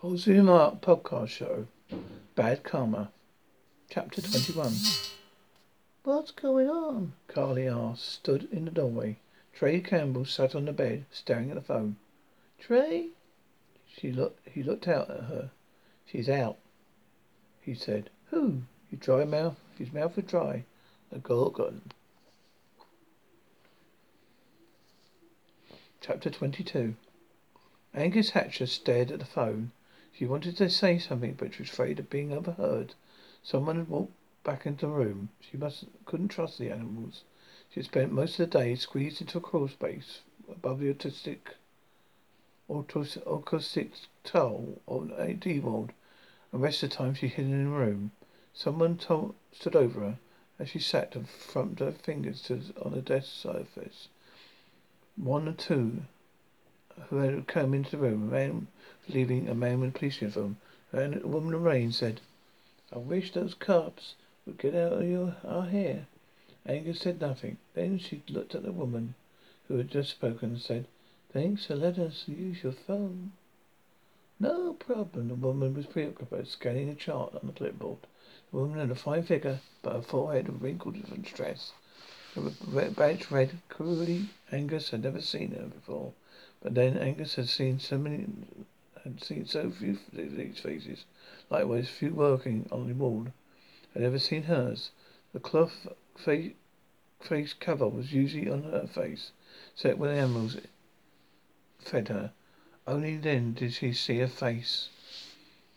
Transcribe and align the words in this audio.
Ozuma 0.00 0.80
podcast 0.80 1.26
show. 1.26 1.66
Bad 2.36 2.62
Karma. 2.62 3.10
Chapter 3.90 4.22
21. 4.22 4.72
What's 6.04 6.30
going 6.30 6.70
on? 6.70 7.14
Carly 7.26 7.66
asked, 7.66 8.04
stood 8.04 8.46
in 8.52 8.66
the 8.66 8.70
doorway. 8.70 9.16
Trey 9.52 9.80
Campbell 9.80 10.24
sat 10.24 10.54
on 10.54 10.66
the 10.66 10.72
bed, 10.72 11.04
staring 11.10 11.50
at 11.50 11.56
the 11.56 11.60
phone. 11.60 11.96
Trey? 12.60 13.08
She 13.88 14.12
looked, 14.12 14.48
he 14.48 14.62
looked 14.62 14.86
out 14.86 15.10
at 15.10 15.24
her. 15.24 15.50
She's 16.06 16.28
out, 16.28 16.58
he 17.60 17.74
said. 17.74 18.08
Who? 18.30 18.62
His 18.92 19.00
dry 19.00 19.24
mouth, 19.24 19.56
his 19.76 19.92
mouth 19.92 20.14
was 20.14 20.26
dry. 20.26 20.64
The 21.10 21.18
gorgon. 21.18 21.90
Chapter 26.00 26.30
22. 26.30 26.94
Angus 27.92 28.30
Hatcher 28.30 28.66
stared 28.66 29.10
at 29.10 29.18
the 29.18 29.24
phone. 29.24 29.72
She 30.18 30.26
wanted 30.26 30.56
to 30.56 30.68
say 30.68 30.98
something, 30.98 31.34
but 31.34 31.54
she 31.54 31.62
was 31.62 31.70
afraid 31.70 32.00
of 32.00 32.10
being 32.10 32.32
overheard. 32.32 32.94
Someone 33.44 33.76
had 33.76 33.88
walked 33.88 34.14
back 34.42 34.66
into 34.66 34.86
the 34.86 34.92
room. 34.92 35.28
She 35.38 35.56
must 35.56 35.84
couldn't 36.06 36.30
trust 36.30 36.58
the 36.58 36.72
animals. 36.72 37.22
She 37.70 37.78
had 37.78 37.84
spent 37.84 38.10
most 38.10 38.32
of 38.32 38.50
the 38.50 38.58
day 38.58 38.74
squeezed 38.74 39.20
into 39.20 39.38
a 39.38 39.40
crawl 39.40 39.68
space 39.68 40.22
above 40.50 40.80
the 40.80 40.92
autistic 40.92 41.54
autos, 42.68 43.16
toll 44.24 44.80
of 44.88 45.12
a 45.16 45.34
D-ward. 45.34 45.92
and 46.50 46.62
rest 46.62 46.82
of 46.82 46.90
the 46.90 46.96
time 46.96 47.14
she 47.14 47.28
hid 47.28 47.44
in 47.44 47.66
the 47.66 47.70
room. 47.70 48.10
Someone 48.52 48.98
told, 48.98 49.36
stood 49.52 49.76
over 49.76 50.00
her 50.00 50.18
as 50.58 50.68
she 50.68 50.80
sat 50.80 51.14
and 51.14 51.28
thumped 51.28 51.78
her 51.78 51.92
fingers 51.92 52.42
to, 52.42 52.60
on 52.82 52.90
the 52.90 53.02
desk 53.02 53.32
surface. 53.32 54.08
One 55.14 55.46
or 55.46 55.52
two 55.52 56.02
who 57.08 57.16
had 57.18 57.46
come 57.46 57.74
into 57.74 57.92
the 57.92 57.98
room, 57.98 58.28
a 58.28 58.32
man 58.32 58.66
leaving 59.08 59.48
a 59.48 59.54
man 59.54 59.82
a 59.84 59.90
police 59.90 60.20
uniform, 60.20 60.56
and 60.92 61.22
a 61.22 61.26
woman 61.26 61.54
in 61.54 61.62
rain 61.62 61.92
said, 61.92 62.20
I 62.92 62.98
wish 62.98 63.32
those 63.32 63.54
cops 63.54 64.14
would 64.46 64.58
get 64.58 64.74
out 64.74 64.94
of 64.94 65.08
your, 65.08 65.36
our 65.44 65.66
hair. 65.66 66.06
Angus 66.66 67.00
said 67.00 67.20
nothing. 67.20 67.58
Then 67.74 67.98
she 67.98 68.22
looked 68.28 68.54
at 68.54 68.62
the 68.62 68.72
woman 68.72 69.14
who 69.68 69.76
had 69.76 69.90
just 69.90 70.10
spoken 70.10 70.50
and 70.50 70.60
said, 70.60 70.86
Thanks 71.32 71.66
for 71.66 71.76
letting 71.76 72.04
us 72.04 72.24
use 72.26 72.62
your 72.62 72.72
phone. 72.72 73.32
No 74.40 74.72
problem. 74.72 75.28
The 75.28 75.34
woman 75.34 75.74
was 75.74 75.86
preoccupied, 75.86 76.48
scanning 76.48 76.88
a 76.88 76.94
chart 76.94 77.34
on 77.34 77.46
the 77.46 77.52
clipboard. 77.52 77.98
The 78.50 78.56
woman 78.56 78.78
had 78.78 78.90
a 78.90 78.94
fine 78.94 79.24
figure, 79.24 79.60
but 79.82 79.94
her 79.94 80.02
forehead 80.02 80.62
wrinkled 80.62 80.96
with 81.10 81.26
stress. 81.26 81.72
The 82.34 82.92
badge 82.96 83.30
read 83.30 83.58
cruelly. 83.68 84.28
Angus 84.52 84.90
had 84.90 85.02
never 85.02 85.20
seen 85.20 85.52
her 85.52 85.66
before. 85.66 86.12
But 86.60 86.74
then 86.74 86.98
Angus 86.98 87.36
had 87.36 87.48
seen 87.48 87.78
so 87.78 87.98
many 87.98 88.26
had 89.04 89.22
seen 89.22 89.46
so 89.46 89.70
few 89.70 89.92
of 89.92 90.36
these 90.36 90.58
faces. 90.58 91.04
Likewise, 91.50 91.88
few 91.88 92.12
working 92.12 92.68
on 92.72 92.88
the 92.88 92.94
wall 92.94 93.28
had 93.94 94.02
ever 94.02 94.18
seen 94.18 94.42
hers. 94.42 94.90
The 95.32 95.38
cloth 95.38 95.86
face, 96.16 96.54
face 97.20 97.52
cover 97.52 97.88
was 97.88 98.12
usually 98.12 98.50
on 98.50 98.64
her 98.64 98.88
face, 98.88 99.30
set 99.76 99.98
when 99.98 100.12
the 100.12 100.20
animals 100.20 100.56
fed 101.78 102.08
her. 102.08 102.32
Only 102.88 103.16
then 103.18 103.54
did 103.54 103.72
she 103.74 103.92
see 103.92 104.18
a 104.18 104.26
face 104.26 104.88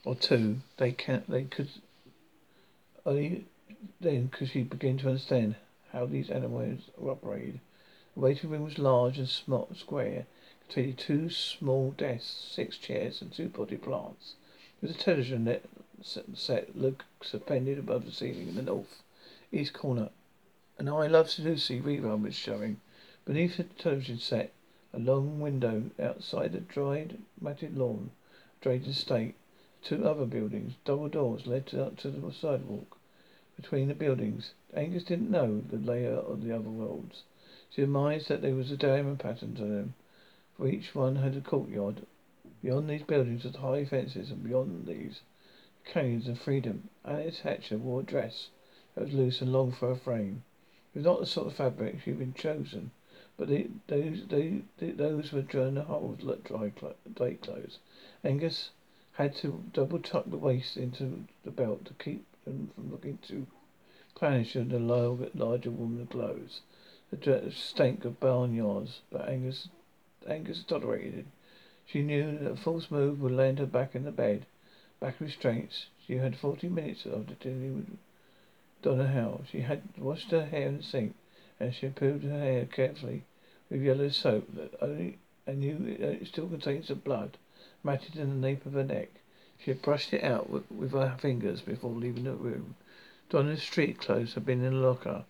or 0.03 0.15
two. 0.15 0.61
They 0.77 0.93
can 0.93 1.23
they 1.27 1.43
could 1.43 1.69
only 3.05 3.45
then 3.99 4.29
could 4.29 4.49
she 4.49 4.63
begin 4.63 4.97
to 4.97 5.09
understand 5.09 5.57
how 5.91 6.07
these 6.07 6.31
animals 6.31 6.89
were 6.97 7.11
operated. 7.11 7.59
The 8.15 8.19
waiting 8.21 8.49
room 8.49 8.63
was 8.63 8.79
large 8.79 9.19
and 9.19 9.29
small, 9.29 9.69
square 9.75 10.25
two 10.71 11.29
small 11.29 11.91
desks, 11.91 12.49
six 12.55 12.77
chairs, 12.77 13.21
and 13.21 13.33
two 13.33 13.49
potted 13.49 13.81
plants. 13.81 14.35
There 14.79 14.87
was 14.87 14.95
a 14.95 14.99
television 14.99 15.59
set 16.01 16.77
look 16.77 17.03
suspended 17.21 17.77
above 17.77 18.05
the 18.05 18.11
ceiling 18.13 18.47
in 18.47 18.55
the 18.55 18.61
north 18.61 19.03
east 19.51 19.73
corner. 19.73 20.11
An 20.77 20.87
I 20.87 21.07
Love 21.07 21.29
to 21.31 21.41
Lucy 21.41 21.81
rerun 21.81 22.23
was 22.23 22.35
showing. 22.35 22.79
Beneath 23.25 23.57
the 23.57 23.65
television 23.65 24.17
set, 24.17 24.53
a 24.93 24.99
long 24.99 25.41
window 25.41 25.91
outside 25.99 26.55
a 26.55 26.61
dried, 26.61 27.17
matted 27.41 27.77
lawn, 27.77 28.11
drained 28.61 28.87
estate. 28.87 29.35
Two 29.83 30.07
other 30.07 30.25
buildings, 30.25 30.75
double 30.85 31.09
doors, 31.09 31.47
led 31.47 31.75
up 31.75 31.97
to 31.97 32.09
the 32.09 32.31
sidewalk 32.31 32.97
between 33.57 33.89
the 33.89 33.93
buildings. 33.93 34.53
Angus 34.73 35.03
didn't 35.03 35.29
know 35.29 35.59
the 35.69 35.77
layout 35.77 36.27
of 36.27 36.45
the 36.45 36.55
other 36.55 36.69
worlds. 36.69 37.23
She 37.69 37.81
surmised 37.81 38.29
that 38.29 38.41
there 38.41 38.55
was 38.55 38.71
a 38.71 38.77
diamond 38.77 39.19
pattern 39.19 39.53
to 39.55 39.65
them 39.65 39.95
for 40.61 40.67
each 40.67 40.93
one 40.93 41.15
had 41.15 41.35
a 41.35 41.41
courtyard. 41.41 42.05
Beyond 42.61 42.87
these 42.87 43.01
buildings 43.01 43.43
were 43.43 43.59
high 43.59 43.83
fences, 43.83 44.29
and 44.29 44.43
beyond 44.43 44.85
these, 44.85 45.21
canes 45.85 46.27
of 46.27 46.37
freedom. 46.37 46.87
Alice 47.03 47.39
Hatcher 47.39 47.79
wore 47.79 48.01
a 48.01 48.03
dress 48.03 48.49
that 48.93 49.05
was 49.05 49.13
loose 49.15 49.41
and 49.41 49.51
long 49.51 49.71
for 49.71 49.87
her 49.87 49.95
frame. 49.95 50.43
It 50.93 50.99
was 50.99 51.05
not 51.05 51.19
the 51.19 51.25
sort 51.25 51.47
of 51.47 51.55
fabric 51.55 52.01
she 52.01 52.11
had 52.11 52.19
been 52.19 52.35
chosen, 52.35 52.91
but 53.37 53.47
the, 53.47 53.71
those 53.87 54.27
they, 54.27 54.61
those 54.77 55.31
were 55.31 55.41
during 55.41 55.73
the 55.73 55.85
whole 55.85 56.13
dry 56.13 56.71
day 57.15 57.33
clothes. 57.41 57.79
Angus 58.23 58.69
had 59.13 59.35
to 59.37 59.63
double 59.73 59.97
tuck 59.97 60.29
the 60.29 60.37
waist 60.37 60.77
into 60.77 61.23
the 61.43 61.49
belt 61.49 61.85
to 61.85 61.95
keep 61.95 62.23
them 62.45 62.69
from 62.75 62.91
looking 62.91 63.17
too 63.23 63.47
clannish 64.13 64.55
in 64.55 64.69
the 64.69 64.77
larger 64.77 65.71
woman's 65.71 66.09
clothes. 66.11 66.61
The 67.09 67.49
stank 67.49 68.05
of 68.05 68.19
barnyards, 68.19 69.01
but 69.09 69.27
Angus 69.27 69.67
Angus 70.27 70.63
tolerated. 70.63 71.25
She 71.87 72.03
knew 72.03 72.37
that 72.37 72.51
a 72.51 72.55
false 72.55 72.91
move 72.91 73.21
would 73.21 73.31
land 73.31 73.57
her 73.57 73.65
back 73.65 73.95
in 73.95 74.03
the 74.03 74.11
bed. 74.11 74.45
Back 74.99 75.19
restraints. 75.19 75.87
She 76.05 76.17
had 76.17 76.35
forty 76.35 76.69
minutes 76.69 77.07
of 77.07 77.25
the 77.25 77.33
dinner 77.33 77.73
with 77.73 77.97
Donna 78.83 79.07
Howe. 79.07 79.41
She 79.49 79.61
had 79.61 79.81
washed 79.97 80.29
her 80.29 80.45
hair 80.45 80.67
in 80.67 80.77
the 80.77 80.83
sink, 80.83 81.15
and 81.59 81.73
she 81.73 81.87
improved 81.87 82.23
her 82.23 82.37
hair 82.39 82.67
carefully 82.67 83.23
with 83.67 83.81
yellow 83.81 84.09
soap 84.09 84.47
that 84.53 84.75
only 84.79 85.17
and 85.47 85.59
knew 85.59 85.77
it 85.87 86.27
still 86.27 86.47
contained 86.47 86.85
some 86.85 86.99
blood 86.99 87.39
matted 87.83 88.15
in 88.15 88.29
the 88.29 88.47
nape 88.47 88.63
of 88.67 88.73
her 88.73 88.83
neck. 88.83 89.09
She 89.57 89.71
had 89.71 89.81
brushed 89.81 90.13
it 90.13 90.23
out 90.23 90.51
with, 90.51 90.69
with 90.69 90.91
her 90.91 91.17
fingers 91.19 91.61
before 91.61 91.89
leaving 91.89 92.25
the 92.25 92.35
room. 92.35 92.75
Donna's 93.29 93.63
street 93.63 93.97
clothes 93.97 94.35
had 94.35 94.45
been 94.45 94.63
in 94.63 94.73
a 94.73 94.77
locker 94.77 95.25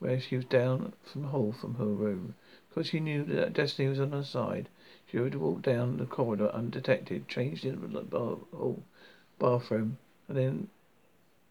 where 0.00 0.18
she 0.18 0.34
was 0.34 0.44
down 0.46 0.92
from 1.04 1.22
hall 1.24 1.52
from 1.52 1.76
her 1.76 1.86
room. 1.86 2.34
Because 2.74 2.88
she 2.88 2.98
knew 2.98 3.22
that 3.26 3.52
Destiny 3.52 3.88
was 3.88 4.00
on 4.00 4.10
her 4.10 4.24
side, 4.24 4.68
she 5.06 5.20
would 5.20 5.36
walk 5.36 5.62
down 5.62 5.96
the 5.96 6.06
corridor 6.06 6.50
undetected, 6.52 7.28
changed 7.28 7.64
in 7.64 7.80
the 7.92 8.00
bar- 8.00 8.38
oh, 8.52 8.82
bathroom, 9.38 9.98
and 10.26 10.36
then 10.36 10.68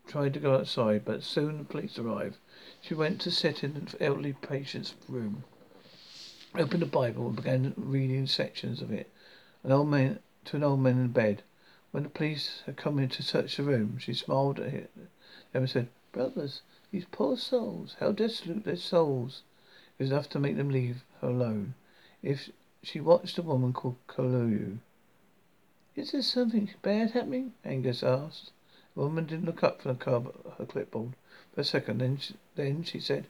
tried 0.05 0.33
to 0.33 0.41
go 0.41 0.55
outside. 0.55 1.05
But 1.05 1.23
soon 1.23 1.59
the 1.59 1.63
police 1.63 1.97
arrived. 1.97 2.39
She 2.81 2.93
went 2.93 3.21
to 3.21 3.31
sit 3.31 3.63
in 3.63 3.73
the 3.73 4.03
elderly 4.03 4.33
patient's 4.33 4.95
room, 5.07 5.45
opened 6.55 6.81
the 6.81 6.87
Bible, 6.87 7.27
and 7.27 7.37
began 7.37 7.73
reading 7.77 8.27
sections 8.27 8.81
of 8.81 8.91
it. 8.91 9.09
An 9.63 9.71
old 9.71 9.87
man 9.87 10.19
to 10.43 10.57
an 10.57 10.63
old 10.65 10.81
man 10.81 10.97
in 10.99 11.07
bed. 11.13 11.41
When 11.91 12.03
the 12.03 12.09
police 12.09 12.63
had 12.65 12.75
come 12.75 12.99
in 12.99 13.07
to 13.07 13.23
search 13.23 13.55
the 13.55 13.63
room, 13.63 13.97
she 13.97 14.13
smiled 14.13 14.59
at 14.59 14.93
them 14.93 15.07
and 15.53 15.69
said, 15.69 15.87
"Brothers, 16.11 16.63
these 16.91 17.05
poor 17.05 17.37
souls, 17.37 17.95
how 18.01 18.11
desolate 18.11 18.65
their 18.65 18.75
souls!" 18.75 19.43
It 19.97 20.03
was 20.03 20.11
enough 20.11 20.27
to 20.31 20.39
make 20.39 20.57
them 20.57 20.69
leave 20.69 21.05
alone. 21.23 21.73
If 22.21 22.49
she 22.83 22.99
watched 22.99 23.37
a 23.37 23.41
woman 23.41 23.71
called 23.71 23.95
Kolu. 24.07 24.79
Is 25.95 26.11
there 26.11 26.21
something 26.21 26.69
bad 26.81 27.11
happening? 27.11 27.53
Angus 27.63 28.03
asked. 28.03 28.51
The 28.95 29.01
woman 29.01 29.25
didn't 29.25 29.45
look 29.45 29.63
up 29.63 29.81
from 29.81 29.97
her 29.97 30.65
clipboard 30.65 31.13
for 31.53 31.61
a 31.61 31.63
second. 31.63 31.99
Then 31.99 32.17
she, 32.17 32.35
then 32.55 32.83
she 32.83 32.99
said, 32.99 33.27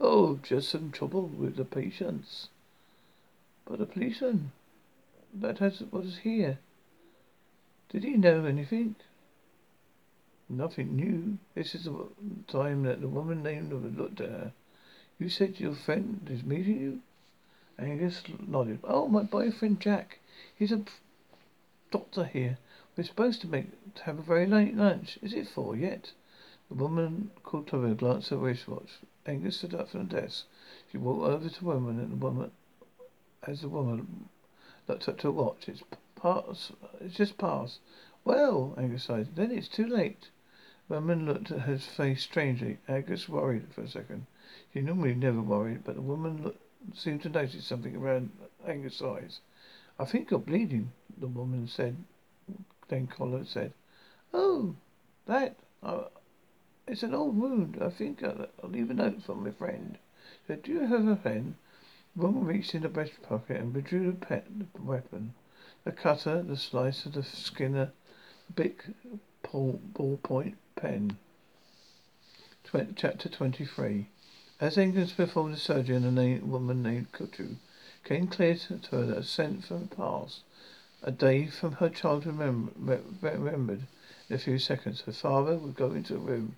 "Oh, 0.00 0.36
just 0.42 0.68
some 0.68 0.92
trouble 0.92 1.26
with 1.26 1.56
the 1.56 1.64
patients." 1.64 2.48
But 3.64 3.78
the 3.78 3.86
policeman 3.86 4.52
that 5.34 5.58
has 5.58 5.82
was 5.90 6.18
here. 6.18 6.58
Did 7.88 8.04
he 8.04 8.16
know 8.16 8.44
anything? 8.44 8.94
Nothing 10.48 10.96
new. 10.96 11.38
This 11.54 11.74
is 11.74 11.84
the 11.84 12.08
time 12.46 12.84
that 12.84 13.00
the 13.00 13.08
woman 13.08 13.42
named 13.42 13.72
looked 13.72 14.20
at 14.20 14.30
her. 14.30 14.52
You 15.18 15.28
said 15.28 15.60
your 15.60 15.74
friend 15.74 16.26
is 16.30 16.44
meeting 16.44 16.80
you? 16.80 17.00
Angus 17.78 18.22
nodded. 18.46 18.80
Oh, 18.84 19.08
my 19.08 19.22
boyfriend 19.22 19.80
Jack. 19.80 20.18
He's 20.54 20.72
a 20.72 20.84
doctor 21.90 22.24
here. 22.24 22.58
We're 22.96 23.04
supposed 23.04 23.40
to 23.40 23.46
make 23.46 23.94
to 23.94 24.02
have 24.04 24.18
a 24.18 24.22
very 24.22 24.46
late 24.46 24.76
lunch. 24.76 25.18
Is 25.22 25.32
it 25.32 25.48
four 25.48 25.74
yet? 25.76 26.12
The 26.68 26.74
woman 26.74 27.30
called 27.42 27.68
to 27.68 27.80
her 27.82 27.94
glanced 27.94 28.32
at 28.32 28.38
her 28.38 28.44
wristwatch. 28.44 28.98
Angus 29.26 29.56
stood 29.56 29.74
up 29.74 29.90
from 29.90 30.08
the 30.08 30.20
desk. 30.20 30.46
She 30.90 30.98
walked 30.98 31.22
over 31.22 31.48
to 31.48 31.60
the 31.60 31.66
woman 31.66 31.98
and 31.98 32.12
the 32.12 32.16
woman 32.16 32.50
as 33.42 33.60
the 33.60 33.68
woman 33.68 34.28
looked 34.88 35.08
up 35.08 35.18
to 35.18 35.28
her 35.28 35.32
watch. 35.32 35.68
It's 35.68 35.82
past 36.16 36.72
it's 37.00 37.16
just 37.16 37.36
past. 37.36 37.80
Well, 38.24 38.74
Angus 38.78 39.04
sighed, 39.04 39.34
then 39.34 39.50
it's 39.50 39.68
too 39.68 39.86
late. 39.86 40.30
The 40.88 40.94
woman 40.94 41.26
looked 41.26 41.50
at 41.50 41.62
her 41.62 41.78
face 41.78 42.22
strangely. 42.22 42.78
Angus 42.88 43.28
worried 43.28 43.66
for 43.74 43.82
a 43.82 43.88
second. 43.88 44.26
He 44.70 44.80
normally 44.80 45.14
never 45.14 45.40
worried, 45.40 45.82
but 45.84 45.96
the 45.96 46.02
woman 46.02 46.42
looked, 46.42 46.61
seemed 46.94 47.22
to 47.22 47.28
notice 47.28 47.66
something 47.66 47.96
around 47.96 48.30
Angus' 48.66 49.02
eyes. 49.02 49.40
I 49.98 50.04
think 50.04 50.30
you're 50.30 50.40
bleeding, 50.40 50.92
the 51.16 51.26
woman 51.26 51.66
said 51.68 51.96
Then 52.88 53.06
Collar 53.06 53.44
said, 53.44 53.72
"Oh, 54.32 54.74
that. 55.26 55.56
Uh, 55.82 56.04
it's 56.86 57.02
an 57.02 57.14
old 57.14 57.38
wound. 57.38 57.78
I 57.80 57.90
think 57.90 58.22
I'll, 58.22 58.46
I'll 58.62 58.70
leave 58.70 58.90
a 58.90 58.94
note 58.94 59.22
for 59.22 59.34
my 59.34 59.50
friend." 59.50 59.98
Said, 60.46 60.62
"Do 60.62 60.72
you 60.72 60.80
have 60.80 61.06
a 61.06 61.16
pen?" 61.16 61.56
The 62.14 62.22
woman 62.22 62.44
reached 62.44 62.74
in 62.74 62.82
the 62.82 62.88
breast 62.88 63.22
pocket 63.22 63.58
and 63.58 63.74
withdrew 63.74 64.10
the, 64.10 64.16
pen, 64.16 64.68
the 64.74 64.82
weapon. 64.82 65.34
The 65.84 65.92
cutter, 65.92 66.42
the 66.42 66.56
slicer, 66.56 67.08
the 67.08 67.22
skinner, 67.22 67.92
the 68.46 68.52
big 68.52 68.94
ball, 69.42 69.80
ballpoint 69.94 70.56
pen. 70.76 71.16
Tw- 72.64 72.94
chapter 72.94 73.28
23. 73.28 74.08
As 74.62 74.78
Engels 74.78 75.12
performed 75.12 75.54
the 75.54 75.58
surgery 75.58 75.96
on 75.96 76.16
a 76.16 76.38
woman 76.38 76.84
named 76.84 77.10
Kutu, 77.10 77.56
came 78.04 78.28
clear 78.28 78.54
to 78.54 78.78
her 78.92 79.06
that 79.06 79.18
a 79.18 79.22
scent 79.24 79.64
from 79.64 79.88
the 79.88 79.96
past, 79.96 80.44
a 81.02 81.10
day 81.10 81.48
from 81.48 81.72
her 81.72 81.88
childhood 81.88 82.36
mem- 82.36 82.70
remembered 83.20 83.88
in 84.28 84.36
a 84.36 84.38
few 84.38 84.60
seconds. 84.60 85.00
Her 85.00 85.10
father 85.10 85.56
would 85.56 85.74
go 85.74 85.90
into 85.90 86.14
a 86.14 86.18
room 86.18 86.54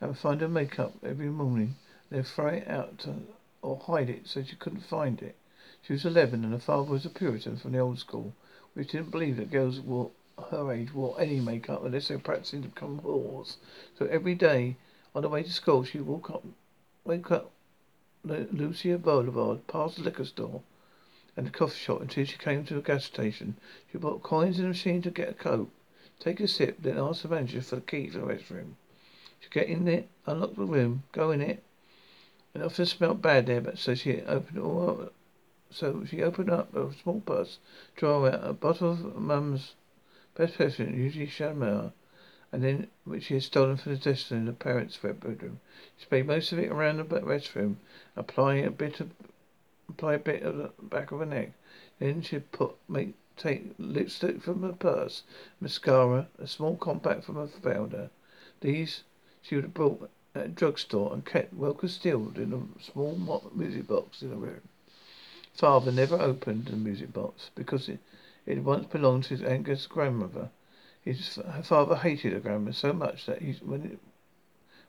and 0.00 0.18
find 0.18 0.40
her 0.40 0.48
makeup 0.48 0.94
every 1.04 1.28
morning, 1.28 1.76
then 2.10 2.24
throw 2.24 2.48
it 2.48 2.66
out 2.66 2.98
to, 2.98 3.22
or 3.62 3.78
hide 3.78 4.10
it 4.10 4.26
so 4.26 4.42
she 4.42 4.56
couldn't 4.56 4.80
find 4.80 5.22
it. 5.22 5.36
She 5.80 5.92
was 5.92 6.04
eleven, 6.04 6.42
and 6.42 6.54
her 6.54 6.58
father 6.58 6.90
was 6.90 7.06
a 7.06 7.08
Puritan 7.08 7.56
from 7.58 7.70
the 7.70 7.78
old 7.78 8.00
school, 8.00 8.34
which 8.72 8.90
didn't 8.90 9.12
believe 9.12 9.36
that 9.36 9.52
girls 9.52 9.78
wore 9.78 10.10
her 10.50 10.72
age 10.72 10.92
wore 10.92 11.20
any 11.20 11.38
makeup 11.38 11.84
unless 11.84 12.08
they 12.08 12.16
were 12.16 12.20
practicing 12.20 12.62
to 12.62 12.68
become 12.68 13.00
whores. 13.02 13.58
So 13.96 14.06
every 14.06 14.34
day 14.34 14.76
on 15.14 15.22
the 15.22 15.28
way 15.28 15.44
to 15.44 15.52
school, 15.52 15.84
she 15.84 15.98
would 15.98 16.08
walk 16.08 16.30
up, 16.30 16.42
wake 17.04 17.30
up 17.30 17.50
Lucia 18.24 18.96
Boulevard, 18.96 19.66
past 19.66 19.96
the 19.96 20.02
liquor 20.02 20.24
store 20.24 20.62
and 21.36 21.46
the 21.46 21.50
coffee 21.50 21.78
shop 21.78 22.00
until 22.00 22.24
she 22.24 22.38
came 22.38 22.64
to 22.64 22.78
a 22.78 22.82
gas 22.82 23.04
station. 23.04 23.56
She 23.92 23.98
bought 23.98 24.22
coins 24.22 24.56
in 24.56 24.62
the 24.62 24.68
machine 24.68 25.02
to 25.02 25.10
get 25.10 25.28
a 25.28 25.34
coke, 25.34 25.70
take 26.18 26.40
a 26.40 26.48
sip, 26.48 26.78
then 26.80 26.96
ask 26.96 27.22
the 27.22 27.28
manager 27.28 27.60
for 27.60 27.76
the 27.76 27.82
key 27.82 28.08
to 28.08 28.18
the 28.18 28.24
restroom. 28.24 28.76
She 29.40 29.50
get 29.50 29.68
in 29.68 29.86
it, 29.86 30.08
unlock 30.26 30.54
the 30.54 30.64
room, 30.64 31.02
go 31.12 31.30
in 31.30 31.42
it. 31.42 31.62
And 32.54 32.62
it 32.62 32.66
often 32.66 32.86
smelled 32.86 33.20
bad 33.20 33.46
there, 33.46 33.60
but 33.60 33.78
so 33.78 33.94
she 33.94 34.22
opened 34.22 34.58
all 34.58 35.00
up. 35.02 35.12
so 35.70 36.04
she 36.06 36.22
opened 36.22 36.50
up 36.50 36.74
a 36.74 36.90
small 37.02 37.20
purse, 37.20 37.58
draw 37.96 38.26
out 38.26 38.40
a 38.42 38.52
bottle 38.54 38.92
of 38.92 39.16
mum's 39.16 39.74
best 40.34 40.56
perfume, 40.56 40.98
usually 40.98 41.26
Chanel, 41.26 41.92
and 42.54 42.62
then 42.62 42.86
which 43.02 43.24
she 43.24 43.34
had 43.34 43.42
stolen 43.42 43.76
from 43.76 43.90
the 43.90 43.98
dresser 43.98 44.36
in 44.36 44.44
the 44.44 44.52
parents' 44.52 44.96
bedroom. 44.96 45.58
She 45.96 46.04
sprayed 46.04 46.28
most 46.28 46.52
of 46.52 46.60
it 46.60 46.70
around 46.70 46.98
the 46.98 47.04
restroom, 47.04 47.78
applying 48.14 48.64
a 48.64 48.70
bit 48.70 49.00
of 49.00 49.10
apply 49.88 50.14
a 50.14 50.18
bit 50.20 50.44
of 50.44 50.56
the 50.56 50.70
back 50.80 51.10
of 51.10 51.18
her 51.18 51.26
neck. 51.26 51.50
Then 51.98 52.22
she'd 52.22 52.52
put 52.52 52.76
make 52.88 53.14
take 53.36 53.74
lipstick 53.76 54.40
from 54.40 54.62
her 54.62 54.72
purse, 54.72 55.24
mascara, 55.60 56.28
a 56.38 56.46
small 56.46 56.76
compact 56.76 57.24
from 57.24 57.34
her 57.34 57.48
powder. 57.48 58.10
These 58.60 59.02
she 59.42 59.56
would 59.56 59.64
have 59.64 59.74
bought 59.74 60.08
at 60.36 60.46
a 60.46 60.48
drugstore 60.48 61.12
and 61.12 61.26
kept 61.26 61.54
well 61.54 61.74
concealed 61.74 62.38
in 62.38 62.52
a 62.52 62.80
small 62.80 63.50
music 63.52 63.88
box 63.88 64.22
in 64.22 64.30
the 64.30 64.36
room. 64.36 64.60
Father 65.54 65.90
never 65.90 66.22
opened 66.22 66.66
the 66.66 66.76
music 66.76 67.12
box 67.12 67.50
because 67.56 67.88
it, 67.88 67.98
it 68.46 68.62
once 68.62 68.86
belonged 68.86 69.24
to 69.24 69.30
his 69.30 69.42
Angus 69.42 69.88
grandmother. 69.88 70.50
His 71.04 71.36
her 71.36 71.62
father 71.62 71.96
hated 71.96 72.32
her 72.32 72.40
grandmother 72.40 72.72
so 72.72 72.92
much 72.92 73.26
that 73.26 73.42
he 73.42 73.52
when 73.64 73.82
it, 73.84 73.98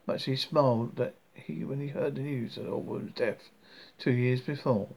much 0.08 0.24
he 0.26 0.36
smiled 0.38 0.96
that 0.96 1.16
he 1.34 1.66
when 1.66 1.82
he 1.82 1.90
heard 1.90 2.16
the 2.16 2.22
news 2.22 2.56
that 2.56 2.68
old 2.70 2.88
woman's 2.88 3.14
death 3.16 3.50
two 3.98 4.14
years 4.14 4.42
before. 4.42 4.90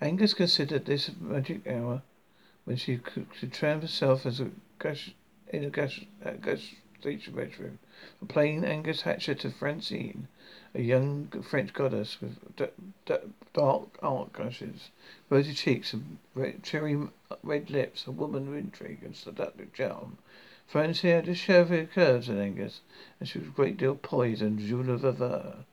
Angus 0.00 0.34
considered 0.34 0.84
this 0.84 1.08
a 1.08 1.14
magic 1.22 1.66
hour 1.66 2.02
when 2.64 2.76
she 2.76 2.98
could, 2.98 3.28
could 3.30 3.56
herself 3.56 4.26
as 4.26 4.40
a 4.40 4.50
gas, 4.78 5.10
in 5.48 5.64
a 5.64 5.70
gas, 5.70 6.00
a 6.22 6.32
gas 6.32 6.74
station 7.00 7.34
bedroom. 7.34 7.78
Playing 8.28 8.62
Angus 8.62 9.02
Hatcher 9.02 9.34
to 9.36 9.50
Francine, 9.50 10.28
a 10.74 10.82
young 10.82 11.28
French 11.42 11.72
goddess 11.72 12.20
with 12.20 12.54
d- 12.56 12.66
d- 13.06 13.14
dark 13.54 13.88
eyelashes, 14.02 14.90
rosy 15.30 15.54
cheeks, 15.54 15.94
and 15.94 16.18
red, 16.34 16.62
cherry 16.62 17.08
red 17.42 17.70
lips, 17.70 18.06
a 18.06 18.10
woman 18.10 18.48
of 18.48 18.54
intrigue 18.54 19.02
and 19.02 19.16
seductive 19.16 19.72
charm. 19.72 20.18
Francine 20.66 21.24
had 21.24 21.36
chevalier 21.38 21.86
curves 21.86 22.28
in 22.28 22.38
Angus, 22.38 22.82
and 23.18 23.26
she 23.26 23.38
was 23.38 23.48
a 23.48 23.52
great 23.52 23.78
deal 23.78 23.94
poised 23.96 24.42
and 24.42 24.58
joie 24.58 24.82
de 24.82 24.98
vivre. 24.98 25.64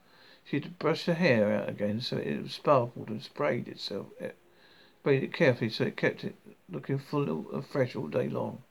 She'd 0.45 0.79
brushed 0.79 1.07
her 1.07 1.13
hair 1.15 1.53
out 1.53 1.67
again 1.67 1.99
so 1.99 2.15
it 2.15 2.49
sparkled 2.49 3.09
and 3.09 3.21
sprayed 3.21 3.67
itself. 3.67 4.07
It 4.17 4.37
sprayed 5.01 5.23
it 5.23 5.33
carefully 5.33 5.69
so 5.69 5.83
it 5.83 5.97
kept 5.97 6.23
it 6.23 6.35
looking 6.69 6.99
full 6.99 7.53
and 7.53 7.65
fresh 7.65 7.97
all 7.97 8.07
day 8.07 8.29
long. 8.29 8.63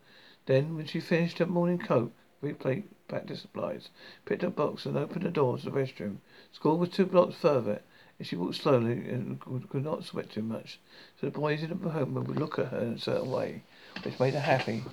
Then, 0.46 0.74
when 0.74 0.86
she 0.86 1.00
finished 1.00 1.38
her 1.38 1.46
morning 1.46 1.78
coke, 1.78 2.12
replay 2.42 2.84
practice 3.08 3.40
supplies, 3.40 3.88
picked 4.24 4.44
up 4.44 4.56
box 4.56 4.86
and 4.86 4.96
opened 4.96 5.24
the 5.24 5.30
door 5.30 5.58
to 5.58 5.64
the 5.64 5.70
restroom. 5.70 6.18
School 6.52 6.78
was 6.78 6.90
two 6.90 7.06
blocks 7.06 7.36
further, 7.36 7.80
and 8.18 8.26
she 8.26 8.36
walked 8.36 8.56
slowly 8.56 8.92
and 8.92 9.40
could 9.40 9.84
not 9.84 10.04
sweat 10.04 10.30
too 10.30 10.42
much. 10.42 10.78
So 11.20 11.26
the 11.26 11.38
boys 11.38 11.62
in 11.62 11.78
the 11.78 11.90
home 11.90 12.14
would 12.14 12.38
look 12.38 12.58
at 12.58 12.68
her 12.68 12.78
in 12.78 12.94
a 12.94 12.98
certain 12.98 13.30
way, 13.30 13.62
which 14.02 14.20
made 14.20 14.34
her 14.34 14.40
happy. 14.40 14.84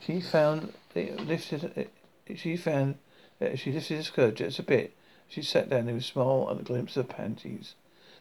She 0.00 0.20
found 0.20 0.72
it 0.94 1.20
lifted. 1.20 1.64
It, 1.76 1.92
she 2.36 2.56
found 2.56 2.96
that 3.38 3.58
she 3.58 3.72
lifted 3.72 3.96
her 3.96 4.02
skirt 4.02 4.34
just 4.36 4.58
a 4.58 4.62
bit 4.62 4.92
she 5.28 5.42
sat 5.42 5.68
down 5.68 5.88
and 5.88 5.98
a 5.98 6.02
smile 6.02 6.46
and 6.48 6.60
a 6.60 6.62
glimpse 6.62 6.96
of 6.96 7.08
panties. 7.08 7.74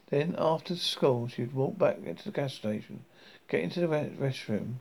Then, 0.08 0.36
after 0.40 0.76
school, 0.76 1.28
she 1.28 1.44
would 1.44 1.54
walk 1.54 1.78
back 1.78 2.00
into 2.04 2.24
the 2.24 2.32
gas 2.32 2.54
station, 2.54 3.06
get 3.48 3.62
into 3.62 3.80
the 3.80 3.88
restroom, 3.88 4.80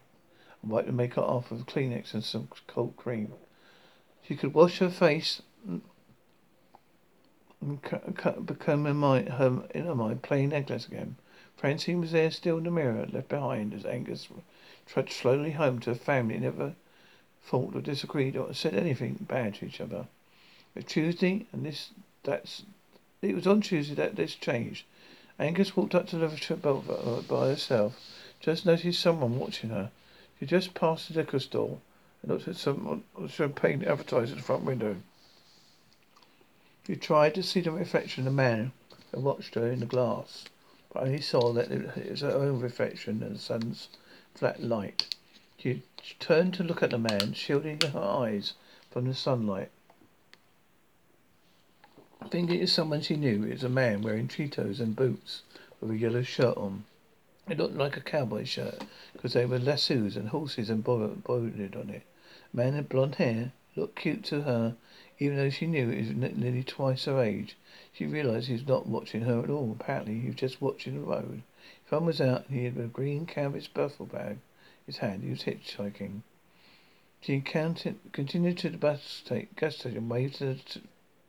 and 0.63 0.71
wipe 0.71 0.87
the 0.87 0.93
makeup 0.93 1.29
off 1.29 1.51
with 1.51 1.67
Kleenex 1.67 2.15
and 2.15 2.25
some 2.25 2.49
cold 2.67 2.97
cream. 2.97 3.35
She 4.27 4.37
could 4.37 4.55
wash 4.55 4.79
her 4.79 4.89
face 4.89 5.43
and 5.61 5.83
become 8.47 8.85
her 8.87 9.69
inner 9.75 9.95
mind 9.95 10.23
plain 10.23 10.49
necklace 10.49 10.87
again. 10.87 11.17
Francine 11.57 12.01
was 12.01 12.13
there 12.13 12.31
still 12.31 12.59
in 12.59 12.65
the 12.65 12.71
mirror, 12.71 13.07
left 13.07 13.29
behind 13.29 13.75
as 13.75 13.85
Angus 13.85 14.29
trudged 14.87 15.13
slowly 15.13 15.51
home 15.53 15.79
to 15.81 15.91
a 15.91 15.95
family 15.95 16.39
never 16.39 16.75
fought 17.43 17.77
or 17.77 17.83
disagreed 17.83 18.37
or 18.37 18.55
said 18.55 18.75
anything 18.75 19.27
bad 19.29 19.57
to 19.57 19.67
each 19.67 19.81
other. 19.81 20.09
It's 20.75 20.93
Tuesday, 20.93 21.47
and 21.53 21.67
this 21.67 21.91
that's 22.23 22.65
it 23.21 23.35
was 23.35 23.47
on 23.47 23.61
Tuesday 23.61 23.95
that 23.95 24.17
this 24.17 24.35
changed. 24.35 24.85
Angus 25.39 25.77
walked 25.77 25.95
up 25.95 26.07
to 26.09 26.17
the 26.17 26.57
boat 26.57 27.29
by 27.29 27.49
herself. 27.49 27.99
Just 28.41 28.65
noticed 28.65 29.01
someone 29.01 29.39
watching 29.39 29.71
her. 29.71 29.91
She 30.41 30.47
just 30.47 30.75
passed 30.75 31.09
the 31.09 31.15
liquor 31.21 31.41
store 31.41 31.79
and 32.25 32.33
looked 32.33 32.49
at 32.49 32.57
some 32.57 33.05
champagne 33.29 33.85
advertised 33.85 34.33
at 34.33 34.39
the 34.39 34.43
front 34.43 34.65
window. 34.65 34.97
She 36.87 36.97
tried 36.97 37.35
to 37.35 37.43
see 37.43 37.61
the 37.61 37.71
reflection 37.71 38.23
of 38.23 38.33
the 38.33 38.37
man 38.37 38.73
and 39.13 39.23
watched 39.23 39.55
her 39.57 39.67
in 39.67 39.81
the 39.81 39.87
glass, 39.87 40.47
but 40.91 41.03
only 41.03 41.21
saw 41.21 41.53
that 41.53 41.71
it 41.71 42.11
was 42.11 42.23
her 42.23 42.31
own 42.31 42.61
reflection 42.61 43.23
in 43.23 43.35
the 43.35 43.39
sun's 43.39 43.89
flat 44.35 44.63
light. 44.63 45.15
She 45.59 45.83
turned 46.19 46.55
to 46.55 46.63
look 46.63 46.83
at 46.83 46.91
the 46.91 46.99
man, 46.99 47.35
shielding 47.35 47.81
her 47.83 47.99
eyes 47.99 48.55
from 48.91 49.07
the 49.07 49.15
sunlight. 49.15 49.71
Thinking 52.31 52.57
it 52.57 52.63
was 52.63 52.73
someone 52.73 53.03
she 53.03 53.17
knew, 53.17 53.45
it 53.45 53.53
was 53.53 53.65
a 53.65 53.69
man 53.69 54.01
wearing 54.01 54.29
Cheetos 54.29 54.81
and 54.81 54.97
boots 54.97 55.43
with 55.79 55.91
a 55.91 55.97
yellow 55.97 56.23
shirt 56.23 56.57
on. 56.57 56.85
It 57.51 57.59
looked 57.59 57.77
like 57.77 57.99
a 57.99 58.01
cowboy 58.01 58.45
shirt 58.45 58.83
because 59.13 59.35
there 59.35 59.47
were 59.47 59.59
lassos 59.59 60.17
and 60.17 60.31
horses 60.31 60.71
embroidered 60.71 61.77
on 61.77 61.91
it. 61.91 62.03
Man 62.57 62.75
had 62.75 62.89
blonde 62.89 63.17
hair, 63.17 63.51
looked 63.75 63.97
cute 63.97 64.23
to 64.27 64.43
her, 64.43 64.77
even 65.19 65.37
though 65.37 65.51
she 65.51 65.67
knew 65.67 65.91
he 65.91 65.99
was 65.99 66.11
nearly 66.11 66.63
twice 66.63 67.07
her 67.07 67.21
age. 67.21 67.57
She 67.93 68.07
realized 68.07 68.47
he 68.47 68.53
was 68.53 68.69
not 68.69 68.87
watching 68.87 69.23
her 69.23 69.43
at 69.43 69.51
all. 69.51 69.73
Apparently, 69.73 70.21
he 70.21 70.29
was 70.29 70.37
just 70.37 70.63
watching 70.63 70.95
the 70.95 71.01
road. 71.01 71.43
His 71.85 72.01
was 72.01 72.21
out, 72.21 72.47
and 72.49 72.57
he 72.57 72.65
had 72.65 72.77
a 72.77 72.87
green 72.87 73.27
canvas 73.27 73.67
duffel 73.67 74.07
bag 74.07 74.35
in 74.35 74.39
his 74.87 74.99
hand. 74.99 75.25
He 75.25 75.31
was 75.31 75.43
hitchhiking. 75.43 76.23
She 77.21 77.41
continued 77.41 78.59
to 78.59 78.71
the 78.71 78.79
bus 78.79 79.25
gas 79.57 79.77
station, 79.79 80.09
waved 80.09 80.37
to 80.37 80.55
the, 80.55 80.81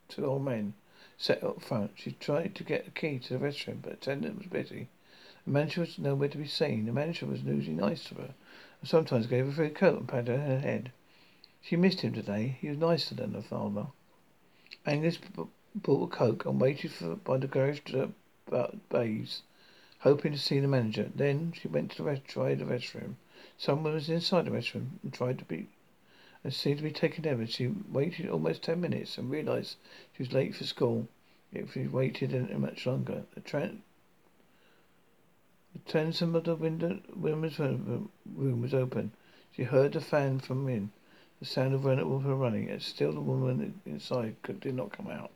to, 0.10 0.26
old 0.28 0.46
men 0.46 0.76
sat 1.18 1.44
up 1.44 1.60
front. 1.60 1.94
She 1.96 2.12
tried 2.12 2.54
to 2.54 2.64
get 2.64 2.88
a 2.88 2.92
key 2.92 3.18
to 3.18 3.34
the 3.34 3.40
restaurant, 3.40 3.82
but 3.82 3.94
the 3.94 3.98
attendant 3.98 4.38
was 4.38 4.46
busy. 4.46 4.90
The 5.46 5.52
manager 5.52 5.82
was 5.82 5.98
nowhere 5.98 6.30
to 6.30 6.38
be 6.38 6.48
seen. 6.48 6.86
The 6.86 6.94
manager 6.94 7.26
was 7.26 7.42
usually 7.42 7.76
nice 7.76 8.04
to 8.10 8.16
her, 8.16 8.36
and 8.80 8.88
sometimes 8.88 9.26
gave 9.26 9.46
her 9.46 9.52
a 9.52 9.56
free 9.56 9.70
coat 9.70 10.02
and 10.02 10.08
patted 10.08 10.40
her 10.40 10.60
head. 10.60 10.92
She 11.68 11.76
missed 11.76 12.02
him 12.02 12.14
today. 12.14 12.60
He 12.62 12.70
was 12.70 12.78
nicer 12.78 13.16
than 13.16 13.34
her 13.34 13.42
father. 13.42 13.88
Angus 14.86 15.18
bought 15.74 16.14
a 16.14 16.16
coke 16.16 16.46
and 16.46 16.62
waited 16.62 16.92
for 16.92 17.16
by 17.16 17.40
the 17.40 17.48
garage 17.48 17.80
to 17.86 18.14
about 18.46 18.88
bays, 18.90 19.42
hoping 20.02 20.32
to 20.34 20.38
see 20.38 20.60
the 20.60 20.68
manager. 20.68 21.10
Then 21.16 21.54
she 21.54 21.68
went 21.68 21.90
to 21.90 21.98
the 21.98 22.04
rest, 22.04 22.26
tried 22.26 22.60
the 22.60 22.66
restroom. 22.66 23.16
Someone 23.58 23.96
was 23.96 24.10
inside 24.10 24.46
the 24.46 24.52
restroom 24.52 25.00
and 25.02 25.12
tried 25.12 25.40
to 25.40 25.46
be 25.46 25.68
and 26.44 26.54
seemed 26.54 26.78
to 26.78 26.84
be 26.84 26.92
taking 26.92 27.26
ever. 27.26 27.48
She 27.48 27.66
waited 27.66 28.30
almost 28.30 28.62
ten 28.62 28.80
minutes 28.80 29.18
and 29.18 29.32
realized 29.32 29.78
she 30.16 30.22
was 30.22 30.34
late 30.34 30.54
for 30.54 30.66
school. 30.66 31.08
If 31.52 31.74
she 31.74 31.88
waited 31.88 32.56
much 32.60 32.86
longer, 32.86 33.24
the 33.34 33.42
tran- 33.42 33.80
the 35.74 35.80
transom 35.92 36.36
of 36.36 36.44
the 36.44 36.56
window 36.56 37.02
women's 37.16 37.60
uh, 37.60 37.76
room 38.36 38.62
was 38.62 38.76
open. 38.76 39.14
She 39.52 39.64
heard 39.64 39.94
the 39.94 40.02
fan 40.02 40.38
from 40.40 40.70
in. 40.70 40.92
The 41.40 41.46
sound 41.46 41.74
of 41.74 41.84
water 41.84 42.36
running. 42.36 42.70
Yet 42.70 42.82
still 42.82 43.12
the 43.12 43.20
woman 43.20 43.82
inside 43.86 44.36
could, 44.42 44.60
did 44.60 44.76
not 44.76 44.92
come 44.92 45.08
out. 45.08 45.32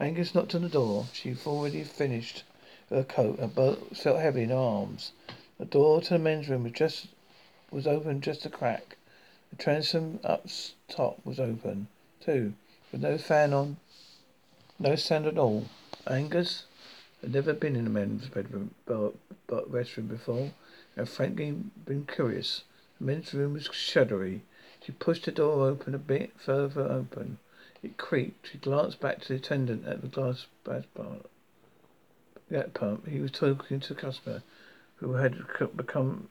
Angus 0.00 0.34
knocked 0.34 0.54
on 0.54 0.62
the 0.62 0.68
door. 0.68 1.06
She 1.12 1.30
had 1.30 1.38
already 1.46 1.84
finished 1.84 2.44
her 2.90 3.04
coat. 3.04 3.38
Her 3.38 3.46
boat 3.46 3.96
felt 3.96 4.20
heavy 4.20 4.42
in 4.42 4.48
her 4.48 4.56
arms. 4.56 5.12
The 5.58 5.64
door 5.64 6.00
to 6.00 6.10
the 6.10 6.18
men's 6.18 6.48
room 6.48 6.64
was 6.64 6.72
just 6.72 7.08
was 7.70 7.86
open 7.86 8.20
just 8.20 8.46
a 8.46 8.50
crack. 8.50 8.96
The 9.50 9.56
transom 9.56 10.20
up 10.24 10.46
top 10.88 11.24
was 11.24 11.40
open, 11.40 11.88
too, 12.20 12.54
with 12.92 13.00
no 13.00 13.18
fan 13.18 13.52
on, 13.52 13.76
no 14.78 14.94
sound 14.96 15.26
at 15.26 15.38
all. 15.38 15.66
Angus 16.06 16.64
had 17.20 17.32
never 17.32 17.52
been 17.52 17.76
in 17.76 17.86
a 17.86 17.90
men's 17.90 18.28
bedroom, 18.28 18.74
but, 18.86 19.14
but 19.46 19.70
restroom 19.70 20.08
before, 20.08 20.52
and 20.96 21.08
frankly 21.08 21.52
been 21.84 22.06
curious. 22.06 22.62
The 22.98 23.06
men's 23.06 23.34
room 23.34 23.54
was 23.54 23.68
shuddery. 23.68 24.42
She 24.88 24.94
pushed 24.94 25.26
the 25.26 25.32
door 25.32 25.68
open 25.68 25.94
a 25.94 25.98
bit 25.98 26.32
further 26.40 26.80
open. 26.80 27.36
It 27.82 27.98
creaked. 27.98 28.46
She 28.46 28.56
glanced 28.56 29.00
back 29.00 29.20
to 29.20 29.28
the 29.28 29.34
attendant 29.34 29.86
at 29.86 30.00
the 30.00 30.08
glass 30.08 30.46
pump. 30.64 31.28
That 32.48 32.72
pump. 32.72 33.06
He 33.06 33.20
was 33.20 33.30
talking 33.30 33.80
to 33.80 33.88
the 33.92 34.00
customer, 34.00 34.42
who 34.96 35.12
had 35.12 35.46
become 35.76 36.30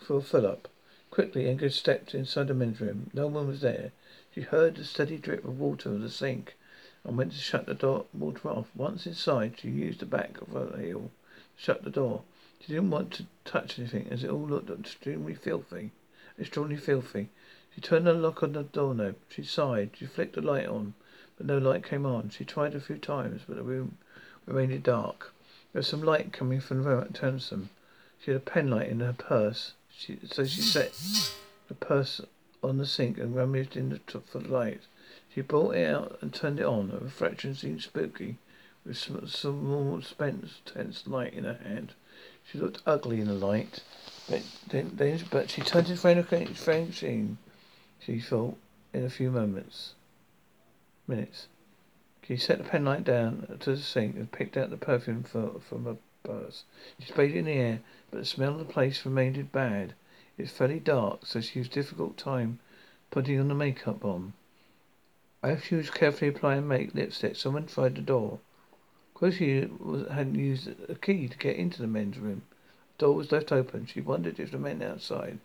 for 0.00 0.16
a 0.16 0.22
fill-up. 0.22 0.66
Quickly, 1.12 1.48
Angus 1.48 1.76
stepped 1.76 2.16
inside 2.16 2.48
the 2.48 2.54
men's 2.54 2.80
room. 2.80 3.10
No 3.14 3.28
one 3.28 3.46
was 3.46 3.60
there. 3.60 3.92
She 4.34 4.40
heard 4.40 4.74
the 4.74 4.84
steady 4.84 5.16
drip 5.16 5.44
of 5.44 5.60
water 5.60 5.90
on 5.90 6.00
the 6.00 6.10
sink 6.10 6.56
and 7.04 7.16
went 7.16 7.30
to 7.30 7.38
shut 7.38 7.66
the 7.66 7.74
door 7.74 8.06
water 8.12 8.48
off. 8.48 8.74
Once 8.74 9.06
inside, 9.06 9.60
she 9.60 9.70
used 9.70 10.00
the 10.00 10.06
back 10.06 10.40
of 10.40 10.48
her 10.48 10.76
heel 10.76 11.12
to 11.56 11.62
shut 11.62 11.84
the 11.84 11.90
door. 11.90 12.24
She 12.58 12.72
didn't 12.72 12.90
want 12.90 13.12
to 13.12 13.26
touch 13.44 13.78
anything 13.78 14.08
as 14.10 14.24
it 14.24 14.30
all 14.30 14.48
looked 14.48 14.68
extremely 14.68 15.36
filthy. 15.36 15.92
Extremely 16.38 16.76
filthy. 16.76 17.30
She 17.74 17.80
turned 17.80 18.06
the 18.06 18.12
lock 18.12 18.42
on 18.42 18.52
the 18.52 18.62
doorknob. 18.62 19.16
She 19.28 19.42
sighed. 19.42 19.90
She 19.94 20.06
flicked 20.06 20.34
the 20.34 20.42
light 20.42 20.66
on, 20.66 20.94
but 21.36 21.46
no 21.46 21.58
light 21.58 21.84
came 21.84 22.06
on. 22.06 22.30
She 22.30 22.44
tried 22.44 22.74
a 22.74 22.80
few 22.80 22.98
times, 22.98 23.42
but 23.46 23.56
the 23.56 23.62
room 23.62 23.98
remained 24.46 24.82
dark. 24.82 25.32
There 25.72 25.80
was 25.80 25.88
some 25.88 26.02
light 26.02 26.32
coming 26.32 26.60
from 26.60 26.82
the 26.82 26.88
room 26.88 27.02
at 27.02 27.14
transom. 27.14 27.70
She 28.18 28.30
had 28.30 28.40
a 28.40 28.44
penlight 28.44 28.88
in 28.88 29.00
her 29.00 29.12
purse. 29.12 29.72
She, 29.90 30.18
so 30.24 30.44
she 30.44 30.60
set 30.60 30.92
the 31.68 31.74
purse 31.74 32.20
on 32.62 32.78
the 32.78 32.86
sink 32.86 33.18
and 33.18 33.34
rummaged 33.34 33.76
in 33.76 33.90
the 33.90 33.98
top 34.00 34.26
for 34.26 34.38
the 34.38 34.48
light. 34.48 34.80
She 35.34 35.40
brought 35.40 35.74
it 35.74 35.86
out 35.86 36.18
and 36.20 36.32
turned 36.32 36.60
it 36.60 36.66
on. 36.66 36.88
The 36.88 36.98
reflection 36.98 37.54
seemed 37.54 37.82
spooky, 37.82 38.36
with 38.86 38.96
some, 38.96 40.02
spent 40.02 40.48
tense 40.64 41.06
light 41.06 41.34
in 41.34 41.44
her 41.44 41.58
hand. 41.64 41.94
She 42.44 42.58
looked 42.58 42.82
ugly 42.86 43.20
in 43.20 43.26
the 43.26 43.34
light, 43.34 43.82
but 44.28 44.42
then, 44.68 44.92
then 44.94 45.24
but 45.30 45.50
she 45.50 45.60
turned 45.60 45.88
to 45.88 45.96
Frank 45.96 46.54
Francine. 46.54 47.38
She 47.98 48.20
thought 48.20 48.56
in 48.92 49.04
a 49.04 49.10
few 49.10 49.30
moments, 49.32 49.94
minutes. 51.08 51.48
She 52.26 52.36
set 52.36 52.58
the 52.58 52.64
penlight 52.64 53.04
down 53.04 53.58
to 53.60 53.74
the 53.74 53.76
sink 53.76 54.16
and 54.16 54.30
picked 54.30 54.56
out 54.56 54.70
the 54.70 54.76
perfume 54.76 55.24
for, 55.24 55.60
from 55.60 55.84
her 55.84 55.96
purse. 56.22 56.64
She 56.98 57.06
sprayed 57.06 57.32
it 57.32 57.38
in 57.38 57.44
the 57.44 57.52
air, 57.52 57.80
but 58.10 58.18
the 58.18 58.24
smell 58.24 58.52
of 58.52 58.58
the 58.58 58.72
place 58.72 59.04
remained 59.04 59.50
bad. 59.52 59.94
It's 60.38 60.52
fairly 60.52 60.80
dark, 60.80 61.26
so 61.26 61.40
she 61.40 61.60
used 61.60 61.72
difficult 61.72 62.16
time 62.16 62.58
putting 63.10 63.40
on 63.40 63.48
the 63.48 63.54
makeup 63.54 64.04
on. 64.04 64.32
As 65.42 65.64
she 65.64 65.76
was 65.76 65.90
carefully 65.90 66.28
applying 66.28 66.66
make 66.66 66.94
lipstick, 66.94 67.36
someone 67.36 67.66
tried 67.66 67.94
the 67.94 68.02
door. 68.02 68.40
Because 69.18 69.36
she 69.36 69.66
was, 69.80 70.06
had 70.10 70.36
used 70.36 70.68
a 70.90 70.94
key 70.94 71.26
to 71.26 71.38
get 71.38 71.56
into 71.56 71.80
the 71.80 71.88
men's 71.88 72.18
room. 72.18 72.42
The 72.98 73.06
door 73.06 73.14
was 73.14 73.32
left 73.32 73.50
open. 73.50 73.86
She 73.86 74.02
wondered 74.02 74.38
if 74.38 74.50
the 74.50 74.58
men 74.58 74.82
outside 74.82 75.38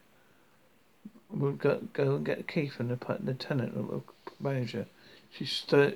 would 1.30 1.60
go, 1.60 1.80
go 1.94 2.16
and 2.16 2.26
get 2.26 2.42
a 2.42 2.44
key 2.44 2.68
from 2.68 2.90
the 2.90 3.00
lieutenant 3.24 3.78
or 3.78 4.04
manager. 4.42 4.88
She 5.32 5.48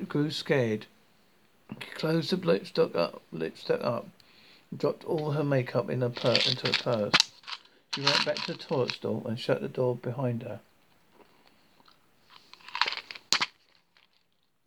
grew 0.08 0.32
scared. 0.32 0.86
She 1.82 1.90
closed 1.96 2.30
the 2.30 2.38
lipstick 2.38 2.96
up, 2.96 3.22
lipstick 3.34 3.84
up, 3.84 4.08
dropped 4.76 5.04
all 5.04 5.32
her 5.32 5.44
makeup 5.44 5.90
in 5.90 6.00
her 6.00 6.10
pur- 6.10 6.32
into 6.48 6.68
her 6.68 6.74
purse. 6.82 7.14
She 7.94 8.02
went 8.02 8.26
back 8.26 8.38
to 8.38 8.54
the 8.54 8.58
toilet 8.58 8.92
stall 8.92 9.26
and 9.28 9.38
shut 9.38 9.60
the 9.60 9.68
door 9.68 9.98
behind 9.98 10.44
her. 10.44 10.62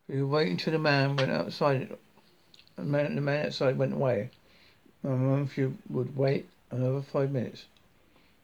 We 0.06 0.20
were 0.20 0.28
waiting 0.28 0.58
till 0.58 0.74
the 0.74 0.78
man 0.78 1.16
went 1.16 1.30
outside. 1.30 1.96
The 2.78 2.84
man, 2.84 3.16
the 3.16 3.20
man 3.20 3.46
outside 3.46 3.76
went 3.76 3.92
away. 3.92 4.30
My 5.02 5.10
mum, 5.10 5.50
would 5.90 6.16
wait 6.16 6.46
another 6.70 7.02
five 7.02 7.32
minutes. 7.32 7.66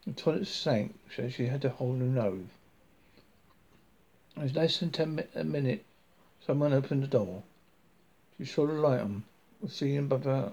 The 0.04 0.12
toilet 0.12 0.48
sank, 0.48 0.98
so 1.14 1.28
she 1.28 1.46
had 1.46 1.62
to 1.62 1.68
hold 1.68 2.00
her 2.00 2.04
nose. 2.04 2.48
It 4.36 4.42
was 4.42 4.56
less 4.56 4.80
than 4.80 4.90
ten 4.90 5.14
mi- 5.14 5.28
a 5.36 5.44
minute. 5.44 5.84
Someone 6.44 6.72
opened 6.72 7.04
the 7.04 7.06
door. 7.06 7.44
She 8.36 8.44
saw 8.44 8.66
the 8.66 8.72
light 8.72 9.02
on, 9.02 9.22
was 9.60 9.72
seen 9.72 10.00
above 10.00 10.24
her 10.24 10.52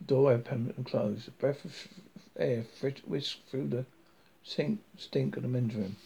the 0.00 0.04
door 0.04 0.32
opened 0.32 0.74
and 0.76 0.84
closed. 0.84 1.28
A 1.28 1.30
breath 1.30 1.64
of 1.64 1.88
air 2.36 2.66
whisked 3.06 3.48
through 3.48 3.68
the 3.68 3.86
sink, 4.44 4.80
stink 4.98 5.38
of 5.38 5.42
the 5.42 5.48
men's 5.48 5.74
room. 5.74 5.96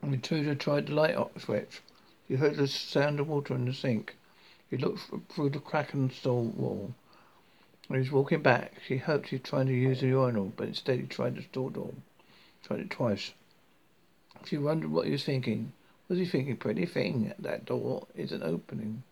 And 0.00 0.12
the 0.12 0.16
intruder 0.16 0.54
tried 0.54 0.86
the 0.86 0.94
light 0.94 1.16
switch. 1.40 1.80
she 2.28 2.36
heard 2.36 2.56
the 2.56 2.68
sound 2.68 3.18
of 3.18 3.26
water 3.26 3.56
in 3.56 3.64
the 3.64 3.74
sink. 3.74 4.14
He 4.70 4.76
looked 4.76 5.10
through 5.30 5.50
the 5.50 5.60
crack 5.60 5.94
in 5.94 6.08
the 6.08 6.14
stall 6.14 6.44
wall. 6.44 6.94
When 7.86 7.98
he 7.98 8.02
was 8.02 8.12
walking 8.12 8.42
back, 8.42 8.74
she 8.86 8.98
hoped 8.98 9.28
he 9.28 9.36
was 9.36 9.42
trying 9.42 9.66
to 9.66 9.72
use 9.72 10.00
the 10.00 10.08
urinal, 10.08 10.52
but 10.56 10.68
instead 10.68 11.00
he 11.00 11.06
tried 11.06 11.36
the 11.36 11.42
stall 11.42 11.70
door. 11.70 11.94
Tried 12.62 12.80
it 12.80 12.90
twice. 12.90 13.32
She 14.44 14.58
wondered 14.58 14.90
what 14.90 15.06
he 15.06 15.12
was 15.12 15.24
thinking. 15.24 15.72
Was 16.08 16.18
he 16.18 16.26
thinking, 16.26 16.56
pretty 16.56 16.84
thing, 16.84 17.32
that 17.38 17.64
door 17.64 18.06
isn't 18.14 18.42
opening, 18.42 19.04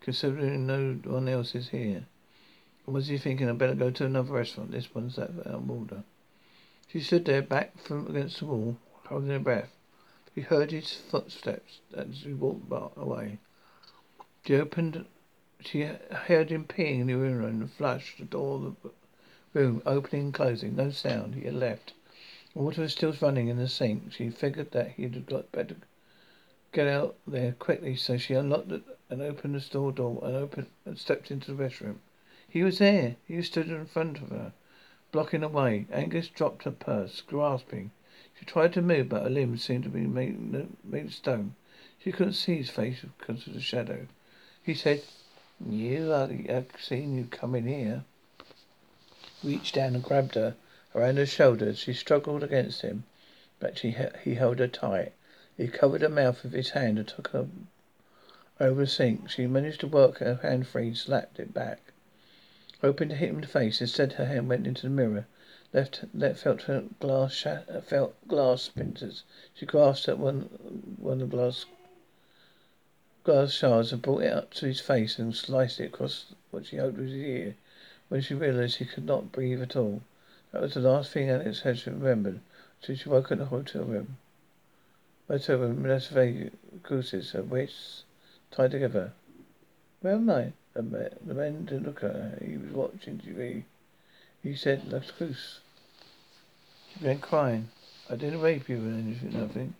considering 0.00 0.66
no 0.66 0.94
one 1.04 1.28
else 1.28 1.54
is 1.54 1.68
here? 1.68 2.06
Or 2.86 2.94
was 2.94 3.08
he 3.08 3.18
thinking, 3.18 3.48
I'd 3.48 3.58
better 3.58 3.74
go 3.74 3.90
to 3.90 4.06
another 4.06 4.32
restaurant, 4.32 4.70
this 4.70 4.94
one's 4.94 5.18
out 5.18 5.30
of? 5.30 6.04
She 6.88 7.00
stood 7.00 7.24
there, 7.24 7.42
back 7.42 7.78
from 7.78 8.08
against 8.08 8.40
the 8.40 8.46
wall, 8.46 8.76
holding 9.06 9.30
her 9.30 9.38
breath. 9.38 9.70
He 10.34 10.40
heard 10.40 10.70
his 10.70 10.92
footsteps 10.92 11.80
as 11.94 12.22
he 12.24 12.32
walked 12.32 12.70
away. 12.96 13.38
She 14.46 14.54
opened, 14.54 15.06
she 15.58 15.82
heard 15.82 16.50
him 16.50 16.66
peeing 16.66 17.00
in 17.00 17.06
the 17.08 17.14
urinal 17.14 17.46
and 17.46 17.68
flushed 17.68 18.18
the 18.18 18.24
door 18.24 18.54
of 18.54 18.76
the 18.80 18.90
room, 19.52 19.82
opening 19.84 20.26
and 20.26 20.34
closing. 20.34 20.76
No 20.76 20.90
sound. 20.90 21.34
He 21.34 21.46
had 21.46 21.54
left. 21.54 21.94
Water 22.54 22.82
was 22.82 22.92
still 22.92 23.12
running 23.20 23.48
in 23.48 23.56
the 23.56 23.68
sink. 23.68 24.12
She 24.12 24.30
figured 24.30 24.70
that 24.70 24.92
he'd 24.92 25.26
got 25.26 25.50
better 25.50 25.74
get 26.70 26.86
out 26.86 27.16
there 27.26 27.52
quickly, 27.52 27.96
so 27.96 28.16
she 28.18 28.34
unlocked 28.34 28.70
it 28.70 28.84
and 29.10 29.20
opened 29.20 29.56
the 29.56 29.60
store 29.60 29.90
door 29.90 30.20
and 30.22 30.36
opened 30.36 30.68
and 30.84 30.96
stepped 30.96 31.32
into 31.32 31.52
the 31.52 31.64
restroom. 31.64 31.98
He 32.48 32.62
was 32.62 32.78
there. 32.78 33.16
He 33.26 33.42
stood 33.42 33.68
in 33.68 33.86
front 33.86 34.18
of 34.18 34.28
her, 34.28 34.52
blocking 35.10 35.40
the 35.40 35.48
way. 35.48 35.86
Angus 35.90 36.28
dropped 36.28 36.62
her 36.62 36.70
purse, 36.70 37.20
grasping. 37.20 37.90
She 38.38 38.44
tried 38.44 38.74
to 38.74 38.82
move, 38.82 39.08
but 39.08 39.24
her 39.24 39.30
limbs 39.30 39.64
seemed 39.64 39.82
to 39.82 39.90
be 39.90 40.06
made, 40.06 40.38
made 40.84 41.06
of 41.06 41.14
stone. 41.14 41.56
She 41.98 42.12
couldn't 42.12 42.34
see 42.34 42.58
his 42.58 42.70
face 42.70 43.04
because 43.18 43.48
of 43.48 43.54
the 43.54 43.60
shadow. 43.60 44.06
He 44.66 44.74
said, 44.74 45.04
You, 45.64 46.12
I've 46.12 46.72
seen 46.80 47.16
you 47.16 47.26
come 47.30 47.54
in 47.54 47.68
here. 47.68 48.02
Reached 49.44 49.76
down 49.76 49.94
and 49.94 50.02
grabbed 50.02 50.34
her 50.34 50.56
around 50.92 51.18
her 51.18 51.24
shoulders. 51.26 51.78
She 51.78 51.92
struggled 51.92 52.42
against 52.42 52.80
him, 52.82 53.04
but 53.60 53.78
she, 53.78 53.94
he 54.24 54.34
held 54.34 54.58
her 54.58 54.66
tight. 54.66 55.12
He 55.56 55.68
covered 55.68 56.02
her 56.02 56.08
mouth 56.08 56.42
with 56.42 56.52
his 56.52 56.70
hand 56.70 56.98
and 56.98 57.06
took 57.06 57.28
her 57.28 57.46
over 58.58 58.80
the 58.80 58.86
sink. 58.88 59.30
She 59.30 59.46
managed 59.46 59.78
to 59.82 59.86
work 59.86 60.18
her 60.18 60.40
hand 60.42 60.66
free, 60.66 60.88
and 60.88 60.96
slapped 60.98 61.38
it 61.38 61.54
back. 61.54 61.92
Hoping 62.80 63.10
to 63.10 63.14
hit 63.14 63.28
him 63.28 63.36
in 63.36 63.42
the 63.42 63.46
face, 63.46 63.80
instead 63.80 64.14
her 64.14 64.26
hand 64.26 64.48
went 64.48 64.66
into 64.66 64.82
the 64.82 64.90
mirror. 64.90 65.26
Left, 65.72 66.00
left 66.12 66.40
felt 66.40 66.62
her 66.62 66.82
glass 66.98 67.46
felt 67.84 68.16
glass 68.26 68.62
splinters. 68.62 69.22
She 69.54 69.64
grasped 69.64 70.08
at 70.08 70.18
one, 70.18 70.96
one 70.98 71.20
of 71.22 71.30
the 71.30 71.36
glass 71.36 71.66
glass 73.26 73.52
shards 73.52 73.92
and 73.92 74.00
brought 74.00 74.22
it 74.22 74.32
up 74.32 74.54
to 74.54 74.66
his 74.66 74.80
face 74.80 75.18
and 75.18 75.34
sliced 75.34 75.80
it 75.80 75.86
across 75.86 76.26
what 76.52 76.64
she 76.64 76.76
hoped 76.76 76.96
was 76.96 77.10
his 77.10 77.18
ear. 77.18 77.56
When 78.08 78.20
she 78.20 78.34
realized 78.34 78.76
he 78.76 78.84
could 78.84 79.04
not 79.04 79.32
breathe 79.32 79.60
at 79.60 79.74
all, 79.74 80.02
that 80.52 80.62
was 80.62 80.74
the 80.74 80.80
last 80.80 81.10
thing 81.10 81.28
Alex 81.28 81.62
had 81.62 81.84
remembered. 81.88 82.38
So 82.80 82.94
she 82.94 83.08
woke 83.08 83.32
in 83.32 83.40
the 83.40 83.46
hotel 83.46 83.82
room. 83.82 84.16
Hotel 85.26 85.58
room, 85.58 85.84
Las 85.84 86.06
Vegas, 86.06 86.52
her 87.32 87.42
wrists 87.42 88.04
tied 88.52 88.70
together. 88.70 89.12
Where 90.02 90.14
am 90.14 90.30
I? 90.30 90.52
The 90.74 90.82
man 90.82 91.64
didn't 91.64 91.86
look 91.86 92.04
at 92.04 92.12
her. 92.12 92.38
He 92.40 92.56
was 92.56 92.70
watching 92.70 93.18
TV. 93.18 93.64
He 94.40 94.54
said, 94.54 94.92
Las 94.92 95.10
Cruz. 95.10 95.58
She 96.92 97.00
began 97.00 97.18
crying. 97.18 97.70
I 98.08 98.14
didn't 98.14 98.40
rape 98.40 98.68
you 98.68 98.76
or 98.76 98.92
anything, 98.92 99.32
nothing. 99.32 99.74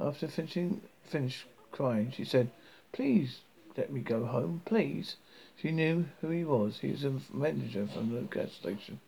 After 0.00 0.26
finishing, 0.26 0.80
finished 1.04 1.44
crying, 1.70 2.12
she 2.16 2.24
said, 2.24 2.50
Please 2.92 3.40
let 3.76 3.92
me 3.92 4.00
go 4.00 4.24
home, 4.26 4.62
please. 4.64 5.16
She 5.56 5.70
knew 5.70 6.06
who 6.20 6.30
he 6.30 6.44
was. 6.44 6.78
He 6.80 6.90
was 6.90 7.04
a 7.04 7.20
manager 7.32 7.86
from 7.86 8.14
the 8.14 8.22
gas 8.22 8.52
station. 8.52 9.00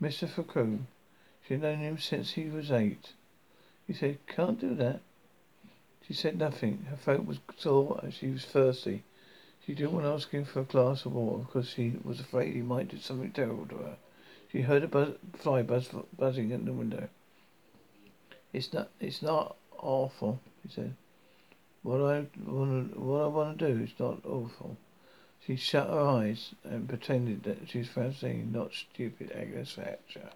Mr. 0.00 0.28
Facroon. 0.28 0.86
She 1.42 1.54
She'd 1.54 1.62
known 1.62 1.78
him 1.78 1.98
since 1.98 2.32
he 2.32 2.48
was 2.48 2.70
eight. 2.70 3.12
He 3.86 3.92
said, 3.92 4.18
Can't 4.26 4.60
do 4.60 4.74
that. 4.76 5.00
She 6.06 6.14
said 6.14 6.38
nothing. 6.38 6.86
Her 6.90 6.96
throat 6.96 7.26
was 7.26 7.38
sore 7.56 8.00
and 8.02 8.12
she 8.12 8.28
was 8.28 8.44
thirsty. 8.44 9.02
She 9.64 9.74
didn't 9.74 9.92
want 9.92 10.06
to 10.06 10.12
ask 10.12 10.30
him 10.30 10.44
for 10.44 10.60
a 10.60 10.64
glass 10.64 11.04
of 11.04 11.14
water 11.14 11.44
because 11.44 11.68
she 11.68 11.94
was 12.04 12.20
afraid 12.20 12.54
he 12.54 12.62
might 12.62 12.88
do 12.88 12.98
something 12.98 13.30
terrible 13.32 13.66
to 13.66 13.76
her. 13.76 13.96
She 14.50 14.62
heard 14.62 14.82
a 14.82 14.88
buzz, 14.88 15.14
fly 15.34 15.62
buzz, 15.62 15.88
buzzing 16.18 16.50
in 16.50 16.64
the 16.64 16.72
window. 16.72 17.08
It's 18.52 18.72
not, 18.72 18.90
it's 19.00 19.22
not 19.22 19.56
awful, 19.78 20.40
he 20.62 20.68
said. 20.68 20.94
What 21.82 22.00
I 22.00 22.26
want, 22.46 22.96
what 22.98 23.22
I 23.22 23.26
want 23.26 23.58
to 23.58 23.74
do 23.74 23.82
is 23.82 23.90
not 23.98 24.24
awful. 24.24 24.76
She 25.44 25.56
shut 25.56 25.88
her 25.88 26.00
eyes 26.00 26.54
and 26.62 26.88
pretended 26.88 27.42
that 27.42 27.68
she 27.68 27.78
was 27.78 27.88
fancying 27.88 28.52
not 28.52 28.72
stupid 28.72 29.32
Agnes 29.32 29.74
Thatcher. 29.74 30.30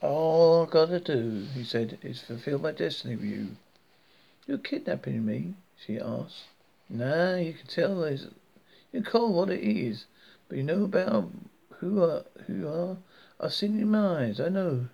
All 0.00 0.62
I've 0.62 0.70
got 0.70 0.86
to 0.86 1.00
do, 1.00 1.46
he 1.54 1.64
said, 1.64 1.98
is 2.02 2.22
fulfill 2.22 2.58
my 2.58 2.72
destiny 2.72 3.16
with 3.16 3.24
you. 3.24 3.56
You're 4.46 4.58
kidnapping 4.58 5.24
me? 5.24 5.54
she 5.78 5.98
asked. 5.98 6.44
Nah, 6.88 7.36
you 7.36 7.54
can 7.54 7.66
tell 7.66 8.00
there's 8.00 8.24
you 8.92 9.02
can 9.02 9.10
call 9.10 9.32
what 9.32 9.50
it 9.50 9.62
is. 9.62 10.06
But 10.48 10.58
you 10.58 10.62
know 10.62 10.84
about 10.84 11.30
who 11.78 12.02
are 12.02 12.24
who 12.46 12.68
are? 12.68 12.96
I've 13.40 13.54
seen 13.54 13.80
in 13.80 13.90
my 13.90 14.24
eyes, 14.24 14.40
I 14.40 14.48
know. 14.48 14.88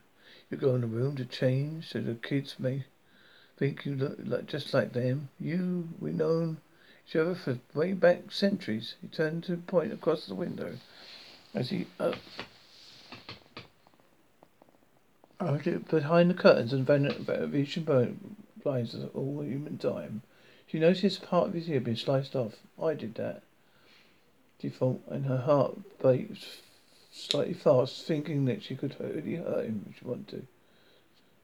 You 0.50 0.56
go 0.56 0.74
in 0.74 0.80
the 0.80 0.88
room 0.88 1.16
to 1.16 1.24
change 1.24 1.90
so 1.90 2.00
the 2.00 2.14
kids 2.14 2.56
may 2.58 2.84
think 3.56 3.86
you 3.86 3.94
look 3.94 4.18
like 4.24 4.46
just 4.46 4.74
like 4.74 4.92
them. 4.92 5.28
You 5.38 5.88
we 6.00 6.10
known 6.10 6.58
each 7.06 7.14
other 7.14 7.34
for 7.34 7.58
way 7.72 7.92
back 7.92 8.32
centuries. 8.32 8.96
He 9.00 9.08
turned 9.08 9.44
to 9.44 9.56
point 9.56 9.92
across 9.92 10.26
the 10.26 10.34
window 10.34 10.74
as 11.54 11.70
he 11.70 11.86
uh, 11.98 12.14
behind 15.38 16.30
the 16.30 16.34
curtains 16.34 16.72
and 16.72 16.86
Venetian 16.86 18.34
blinds 18.62 18.96
all 19.14 19.42
human 19.42 19.78
time. 19.78 20.22
She 20.66 20.78
noticed 20.78 21.22
part 21.22 21.48
of 21.48 21.54
his 21.54 21.68
ear 21.68 21.80
being 21.80 21.96
sliced 21.96 22.36
off. 22.36 22.54
I 22.80 22.94
did 22.94 23.14
that. 23.16 23.42
She 24.60 24.68
thought, 24.68 25.02
and 25.08 25.26
her 25.26 25.38
heart 25.38 25.78
beat 26.02 26.36
slightly 27.10 27.54
fast, 27.54 28.06
thinking 28.06 28.44
that 28.46 28.62
she 28.62 28.76
could 28.76 28.96
really 29.00 29.36
hurt 29.36 29.64
him 29.64 29.86
if 29.90 29.98
she 29.98 30.04
wanted 30.04 30.28
to. 30.28 30.46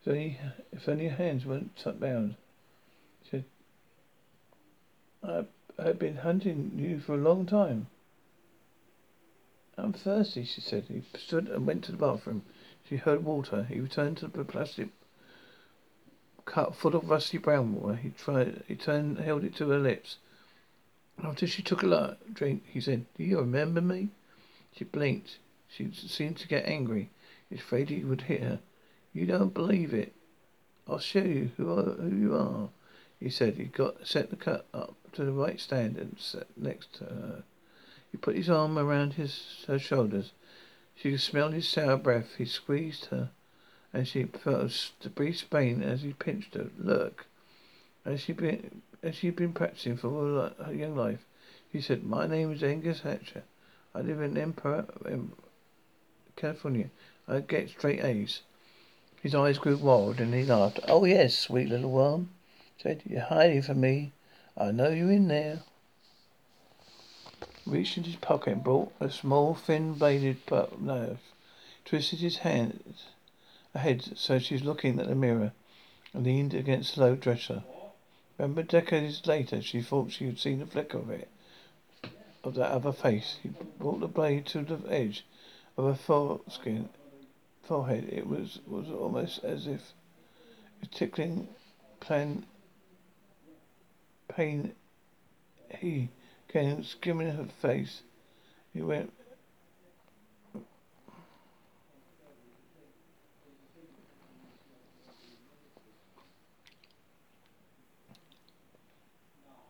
If 0.03 0.09
only, 0.09 0.41
if 0.73 0.89
only 0.89 1.09
her 1.09 1.17
hands 1.17 1.45
weren't 1.45 2.01
bound. 2.01 2.37
She 3.25 3.31
said, 3.31 3.45
I, 5.23 5.45
I've 5.79 5.99
been 5.99 6.17
hunting 6.17 6.73
you 6.77 7.01
for 7.01 7.15
a 7.15 7.19
long 7.19 7.47
time. 7.47 7.89
I'm 9.77 9.93
thirsty, 9.93 10.45
she 10.45 10.61
said. 10.61 10.85
He 10.89 11.03
stood 11.19 11.49
and 11.49 11.67
went 11.67 11.85
to 11.85 11.93
the 11.93 11.99
bathroom. 11.99 12.43
She 12.89 12.97
heard 12.97 13.25
water. 13.25 13.65
He 13.65 13.81
returned 13.81 14.17
to 14.19 14.29
the 14.29 14.45
plastic 14.45 14.89
cup 16.45 16.77
full 16.77 16.95
of 16.95 17.11
rusty 17.11 17.39
brown 17.39 17.75
water. 17.75 17.97
He 17.97 18.11
tried. 18.11 18.63
He 18.69 18.77
turned, 18.77 19.19
held 19.19 19.45
it 19.45 19.57
to 19.57 19.69
her 19.71 19.79
lips. 19.79 20.17
After 21.23 21.47
she 21.47 21.63
took 21.63 21.83
a 21.83 22.17
drink, 22.33 22.63
he 22.69 22.81
said, 22.81 23.07
"Do 23.17 23.25
you 23.25 23.41
remember 23.41 23.81
me?" 23.81 24.11
She 24.73 24.85
blinked. 24.85 25.39
She 25.77 25.91
seemed 25.93 26.39
to 26.39 26.49
get 26.49 26.65
angry. 26.67 27.11
He 27.51 27.57
was 27.57 27.61
afraid 27.61 27.91
he 27.91 28.03
would 28.03 28.23
hit 28.23 28.43
her. 28.43 28.61
You 29.13 29.27
don't 29.27 29.53
believe 29.53 29.93
it. 29.93 30.15
I'll 30.89 30.99
show 30.99 31.21
you 31.21 31.51
who, 31.59 31.71
are, 31.71 31.83
who 31.83 32.17
you 32.17 32.35
are. 32.35 32.71
He 33.21 33.29
said. 33.29 33.57
He 33.57 33.65
got 33.65 34.07
set 34.07 34.31
the 34.31 34.37
cup 34.37 34.67
up 34.73 34.95
to 35.13 35.25
the 35.25 35.33
right 35.33 35.61
stand 35.61 35.99
and 35.99 36.17
sat 36.19 36.47
next 36.57 36.95
to 36.95 37.05
her. 37.05 37.43
He 38.11 38.17
put 38.17 38.37
his 38.37 38.49
arm 38.49 38.79
around 38.79 39.15
his 39.15 39.65
her 39.67 39.79
shoulders. 39.79 40.33
She 40.95 41.11
could 41.11 41.21
smell 41.21 41.51
his 41.51 41.69
sour 41.69 41.99
breath. 41.99 42.37
He 42.39 42.47
squeezed 42.47 43.07
her, 43.07 43.31
and 43.93 44.09
she 44.09 44.25
felt 44.25 44.93
a 45.05 45.11
brief 45.11 45.51
pain 45.51 45.83
as 45.83 46.01
he 46.01 46.15
pinched 46.15 46.55
her. 46.55 46.71
Look, 46.79 47.27
as 48.07 48.21
she 48.21 48.33
been 48.33 48.81
as 49.03 49.17
she'd 49.17 49.37
been 49.37 49.53
practicing 49.53 49.99
for 49.99 50.09
all 50.09 50.65
her 50.65 50.73
young 50.73 50.97
life, 50.97 51.27
she 51.71 51.83
said, 51.83 52.05
"My 52.05 52.27
name 52.27 52.51
is 52.51 52.63
Angus 52.63 53.01
Hatcher. 53.01 53.43
I 53.95 54.01
live 54.01 54.23
in 54.23 54.39
Emperor, 54.39 54.87
California. 56.37 56.91
I 57.27 57.37
uh, 57.37 57.41
get 57.41 57.71
straight 57.71 58.05
A's." 58.05 58.43
His 59.23 59.35
eyes 59.35 59.57
grew 59.57 59.79
wild, 59.79 60.21
and 60.21 60.35
he 60.35 60.45
laughed. 60.45 60.81
"Oh 60.87 61.07
yes, 61.07 61.35
sweet 61.37 61.71
little 61.71 61.91
worm," 61.91 62.29
said. 62.77 63.03
"You're 63.07 63.23
hiding 63.23 63.63
from 63.63 63.81
me. 63.81 64.13
I 64.55 64.71
know 64.71 64.91
you're 64.91 65.11
in 65.11 65.29
there." 65.29 65.63
reached 67.67 67.97
into 67.97 68.11
his 68.11 68.19
pocket 68.19 68.53
and 68.53 68.63
brought 68.63 68.93
a 69.01 69.11
small, 69.11 69.55
thin-bladed 69.55 70.39
knife. 70.79 71.33
Twisted 71.85 72.21
his 72.21 72.39
hands 72.39 73.07
ahead 73.75 74.17
so 74.17 74.39
she 74.39 74.55
was 74.55 74.65
looking 74.65 75.01
at 75.01 75.09
the 75.09 75.15
mirror 75.15 75.53
and 76.13 76.25
leaned 76.25 76.55
against 76.55 76.95
the 76.95 77.01
low 77.01 77.17
dresser. 77.17 77.65
Remember, 78.39 78.63
decades 78.63 79.27
later, 79.27 79.63
she 79.63 79.83
thought 79.83 80.13
she 80.13 80.27
had 80.27 80.39
seen 80.39 80.63
a 80.63 80.67
flicker 80.67 80.99
of 80.99 81.11
it, 81.11 81.29
of 82.45 82.55
that 82.55 82.71
other 82.71 82.93
face. 82.93 83.39
He 83.43 83.49
brought 83.79 84.01
the 84.01 84.09
blade 84.09 84.47
to 84.47 84.63
the 84.63 84.81
edge 84.89 85.25
of 85.77 85.85
her 85.85 85.95
foreskin, 85.95 86.89
forehead. 87.63 88.09
It 88.11 88.27
was 88.27 88.61
was 88.67 88.89
almost 88.91 89.45
as 89.45 89.67
if 89.67 89.93
tickling, 90.91 91.49
plan, 92.01 92.45
pain. 94.29 94.73
He 95.79 96.09
came 96.49 96.85
skimming 96.85 97.31
her 97.31 97.49
face. 97.61 98.03
He 98.73 98.83
went. 98.83 99.13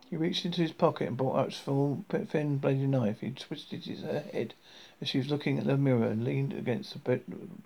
He 0.09 0.15
reached 0.15 0.45
into 0.45 0.61
his 0.61 0.71
pocket 0.71 1.09
and 1.09 1.17
brought 1.17 1.37
out 1.37 1.47
a 1.49 1.51
small, 1.51 2.05
thin 2.07 2.59
bladed 2.59 2.87
knife. 2.87 3.19
He 3.19 3.31
twisted 3.31 3.83
his 3.83 4.03
her 4.03 4.21
head 4.21 4.53
as 5.01 5.09
she 5.09 5.17
was 5.17 5.29
looking 5.29 5.57
at 5.57 5.65
the 5.65 5.75
mirror 5.75 6.07
and 6.07 6.23
leaned 6.23 6.53
against 6.53 6.93
the 6.93 6.99
bed, 6.99 7.23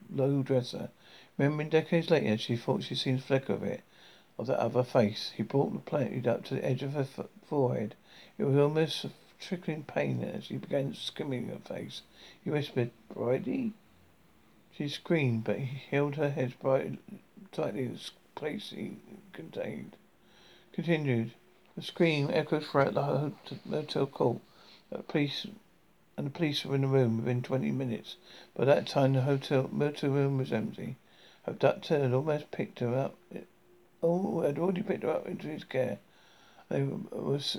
low 0.10 0.42
dresser. 0.42 0.90
Remembering 1.38 1.70
decades 1.70 2.10
later, 2.10 2.40
she 2.40 2.56
thought 2.56 2.82
she'd 2.82 2.98
seen 2.98 3.18
a 3.18 3.22
flicker 3.22 3.54
of 3.54 3.62
it, 3.62 3.84
of 4.40 4.48
that 4.48 4.58
other 4.58 4.84
face. 4.84 5.34
He 5.38 5.44
brought 5.44 5.72
the 5.72 5.80
blade 5.80 6.28
up 6.28 6.44
to 6.46 6.56
the 6.56 6.66
edge 6.66 6.82
of 6.82 6.94
her 6.94 7.04
forehead. 7.46 7.94
It 8.40 8.46
was 8.46 8.58
almost 8.58 9.06
a 9.06 9.12
trickling 9.40 9.84
pain 9.84 10.24
as 10.24 10.48
he 10.48 10.58
began 10.58 10.96
skimming 10.96 11.50
her 11.50 11.60
face. 11.60 12.02
He 12.44 12.50
whispered, 12.50 12.90
Bridie? 13.14 13.74
She 14.72 14.90
screamed, 14.90 15.44
but 15.44 15.60
he 15.60 15.84
held 15.92 16.16
her 16.16 16.32
head 16.32 16.56
bright, 16.60 16.98
tightly 17.52 17.86
the 17.86 18.00
place 18.34 18.72
he 18.72 18.98
contained. 19.32 19.96
Continued. 20.74 21.34
The 21.76 21.82
scream 21.82 22.30
echoed 22.32 22.66
throughout 22.66 22.94
the 22.96 23.32
hotel 23.70 24.06
court. 24.06 24.42
The 24.90 25.00
police 25.04 25.48
and 26.18 26.28
the 26.28 26.32
police 26.32 26.66
were 26.66 26.76
in 26.76 26.82
the 26.82 26.88
room 26.88 27.18
within 27.18 27.42
twenty 27.42 27.72
minutes. 27.72 28.18
By 28.56 28.66
that 28.66 28.88
time, 28.88 29.14
the 29.14 29.22
hotel 29.22 29.70
motel 29.72 30.10
room 30.10 30.38
was 30.38 30.52
empty. 30.52 30.98
Abductor 31.48 32.00
had 32.00 32.14
almost 32.14 32.52
picked 32.52 32.80
her 32.80 32.94
up. 32.94 33.16
Eh, 33.34 33.40
oh, 34.04 34.42
had 34.42 34.60
already 34.60 34.84
picked 34.84 35.04
her 35.04 35.12
up 35.12 35.26
into 35.28 35.48
his 35.48 35.64
care. 35.64 36.00
They 36.70 36.84
was 36.84 37.58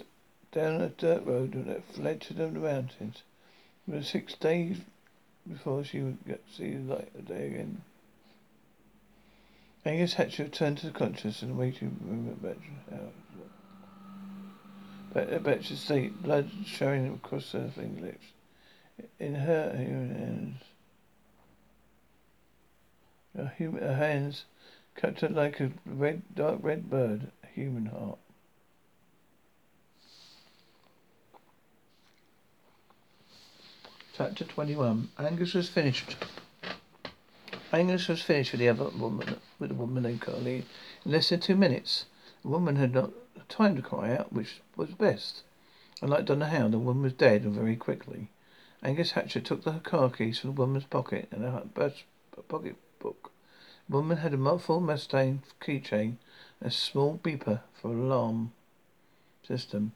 down 0.52 0.80
a 0.80 0.90
dirt 0.90 1.24
road 1.24 1.52
that 1.66 1.98
led 1.98 2.20
to 2.22 2.34
the 2.34 2.48
mountains. 2.48 3.22
It 3.88 3.94
was 3.94 4.08
six 4.08 4.34
days 4.34 4.78
before 5.48 5.84
she 5.84 6.00
would 6.00 6.24
get 6.26 6.46
to 6.46 6.54
see 6.54 6.74
the 6.74 6.94
light 6.94 7.10
of 7.14 7.26
day 7.26 7.46
again. 7.46 7.82
Angus 9.84 10.14
Hatcher 10.14 10.44
returned 10.44 10.78
to 10.78 10.90
consciousness 10.90 11.40
the 11.40 11.54
waiting 11.54 11.96
room 12.04 12.28
at 12.28 12.40
Betcher's 12.42 13.10
But 15.12 15.28
uh, 15.28 15.36
at 15.36 15.42
Betcher's 15.42 15.80
state, 15.80 16.22
blood 16.22 16.50
showing 16.64 17.12
across 17.12 17.52
her 17.52 17.70
fingertips. 17.74 18.26
In 19.18 19.34
her 19.34 19.74
human 19.76 20.14
hands, 20.14 20.62
her, 23.36 23.70
her 23.80 23.94
hands 23.94 24.44
cut 24.94 25.20
her 25.20 25.28
like 25.28 25.60
a 25.60 25.72
red, 25.86 26.22
dark 26.34 26.60
red 26.62 26.88
bird, 26.88 27.30
a 27.42 27.46
human 27.48 27.86
heart. 27.86 28.18
Chapter 34.14 34.44
21. 34.44 35.08
Angus 35.18 35.54
was 35.54 35.68
finished. 35.68 36.16
Angus 37.72 38.08
was 38.08 38.22
finished 38.22 38.52
with 38.52 38.60
the 38.60 38.68
other 38.68 38.90
woman, 38.90 39.36
with 39.58 39.70
the 39.70 39.74
woman 39.74 40.02
named 40.02 40.20
Carly, 40.20 40.64
in 41.04 41.12
less 41.12 41.30
than 41.30 41.40
two 41.40 41.56
minutes. 41.56 42.04
The 42.42 42.48
woman 42.48 42.76
had 42.76 42.92
not 42.92 43.10
time 43.52 43.76
to 43.76 43.82
cry 43.82 44.16
out, 44.16 44.32
which 44.32 44.62
was 44.76 44.90
best. 44.90 45.42
Unlike 46.00 46.24
Donna 46.24 46.48
Hound, 46.48 46.72
the 46.72 46.78
woman 46.78 47.02
was 47.02 47.12
dead 47.12 47.42
and 47.42 47.52
very 47.52 47.76
quickly. 47.76 48.30
Angus 48.82 49.12
Hatcher 49.12 49.40
took 49.40 49.62
the 49.62 49.74
car 49.80 50.10
keys 50.10 50.38
from 50.38 50.54
the 50.54 50.60
woman's 50.60 50.84
pocket 50.84 51.28
and 51.30 51.44
a 51.44 51.62
pocket 52.48 52.76
book. 52.98 53.30
The 53.88 53.96
woman 53.96 54.16
had 54.16 54.32
a 54.32 54.58
full 54.58 54.80
Mustang 54.80 55.42
keychain 55.60 56.16
and 56.60 56.68
a 56.68 56.70
small 56.70 57.20
beeper 57.22 57.60
for 57.74 57.92
alarm 57.92 58.52
system. 59.46 59.92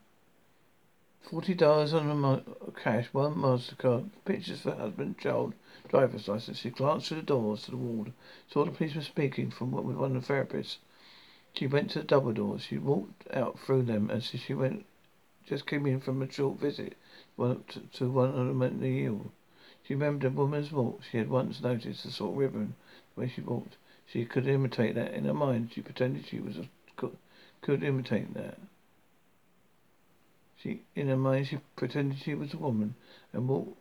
Forty 1.22 1.54
dollars 1.54 1.94
on 1.94 2.24
a 2.24 2.70
cash, 2.72 3.08
one 3.12 3.34
Mastercard, 3.34 4.10
pictures 4.24 4.60
for 4.60 4.74
husband, 4.76 5.18
child, 5.18 5.54
driver's 5.88 6.28
license. 6.28 6.58
She 6.58 6.70
glanced 6.70 7.08
through 7.08 7.16
the 7.16 7.22
doors 7.24 7.62
to 7.62 7.72
the 7.72 7.76
ward, 7.78 8.12
saw 8.52 8.64
the 8.64 8.70
policeman 8.70 9.02
speaking 9.02 9.50
from 9.50 9.72
one 9.72 10.14
of 10.14 10.26
the 10.26 10.32
therapists. 10.32 10.76
She 11.56 11.66
went 11.66 11.90
to 11.92 12.00
the 12.00 12.04
double 12.04 12.32
doors. 12.32 12.62
She 12.64 12.76
walked 12.76 13.26
out 13.32 13.58
through 13.58 13.84
them 13.84 14.10
as 14.10 14.24
she 14.24 14.52
went. 14.52 14.84
Just 15.46 15.66
came 15.66 15.86
in 15.86 16.00
from 16.00 16.20
a 16.20 16.30
short 16.30 16.58
visit 16.58 16.96
to, 17.38 18.10
one 18.10 18.28
of 18.34 18.46
the 18.46 18.52
mentally 18.52 19.06
ill. 19.06 19.32
She 19.82 19.94
remembered 19.94 20.26
a 20.26 20.34
woman's 20.34 20.70
walk. 20.70 21.02
She 21.10 21.16
had 21.16 21.30
once 21.30 21.62
noticed 21.62 22.04
the 22.04 22.10
sort 22.10 22.32
of 22.32 22.38
ribbon 22.38 22.74
the 23.14 23.22
way 23.22 23.28
she 23.28 23.40
walked. 23.40 23.76
She 24.04 24.26
could 24.26 24.46
imitate 24.46 24.94
that 24.96 25.14
in 25.14 25.24
her 25.24 25.32
mind. 25.32 25.70
She 25.72 25.80
pretended 25.80 26.26
she 26.26 26.40
was 26.40 26.58
a, 26.58 26.68
could, 26.96 27.16
could 27.62 27.82
imitate 27.82 28.34
that. 28.34 28.58
She, 30.58 30.82
in 30.94 31.08
her 31.08 31.16
mind, 31.16 31.46
she 31.46 31.60
pretended 31.74 32.18
she 32.18 32.34
was 32.34 32.52
a 32.52 32.58
woman 32.58 32.94
and 33.32 33.48
walked 33.48 33.78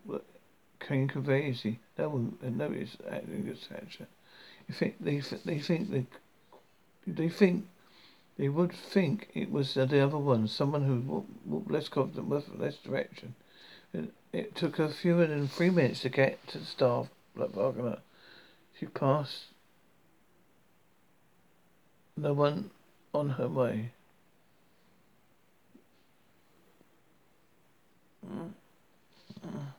came 0.79 1.07
convey 1.07 1.49
easy. 1.49 1.79
No 1.97 2.09
one 2.09 2.38
had 2.41 2.57
noticed 2.57 2.97
acting 3.09 3.49
as 3.49 3.59
Thatcher. 3.67 4.07
You 4.67 4.75
think 4.75 4.95
they 4.99 5.19
they 5.19 5.59
think 5.59 5.89
they 5.89 6.05
they 7.07 7.29
think 7.29 7.65
they 8.37 8.49
would 8.49 8.73
think 8.73 9.29
it 9.33 9.51
was 9.51 9.73
the 9.73 9.99
other 9.99 10.17
one, 10.17 10.47
someone 10.47 10.83
who 10.83 11.23
walked, 11.47 11.71
less 11.71 11.87
confident, 11.87 12.27
with 12.27 12.49
less 12.57 12.77
direction. 12.77 13.35
It, 13.93 14.13
it 14.33 14.55
took 14.55 14.75
her 14.77 14.89
fewer 14.89 15.25
than 15.25 15.47
three 15.47 15.69
minutes 15.69 16.01
to 16.01 16.09
get 16.09 16.45
to 16.47 16.57
the 16.57 16.65
staff 16.65 17.07
lot. 17.35 18.01
She 18.77 18.85
passed 18.87 19.45
no 22.17 22.33
one 22.33 22.71
on 23.13 23.29
her 23.31 23.47
way. 23.47 23.91
Mm. 28.25 28.51
Mm. 29.45 29.74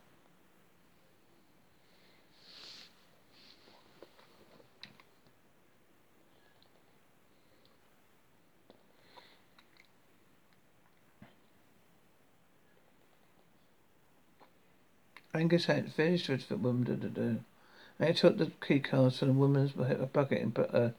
Angus 15.37 15.67
had 15.67 15.93
finished 15.93 16.31
with 16.31 16.49
the 16.49 16.57
woman. 16.57 16.85
Da, 16.85 16.95
da, 16.95 18.13
took 18.15 18.39
the 18.39 18.51
key 18.67 18.81
cards 18.81 19.19
from 19.19 19.29
the 19.29 19.35
woman's 19.35 19.73
bucket 19.73 20.41
and 20.41 20.55
put 20.55 20.75
uh, 20.75 20.93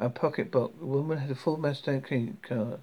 a, 0.00 0.06
a 0.06 0.10
pocket 0.10 0.50
book. 0.50 0.76
The 0.80 0.86
woman 0.86 1.18
had 1.18 1.30
a 1.30 1.36
full 1.36 1.56
Mustang 1.56 2.02
key 2.02 2.32
card. 2.42 2.80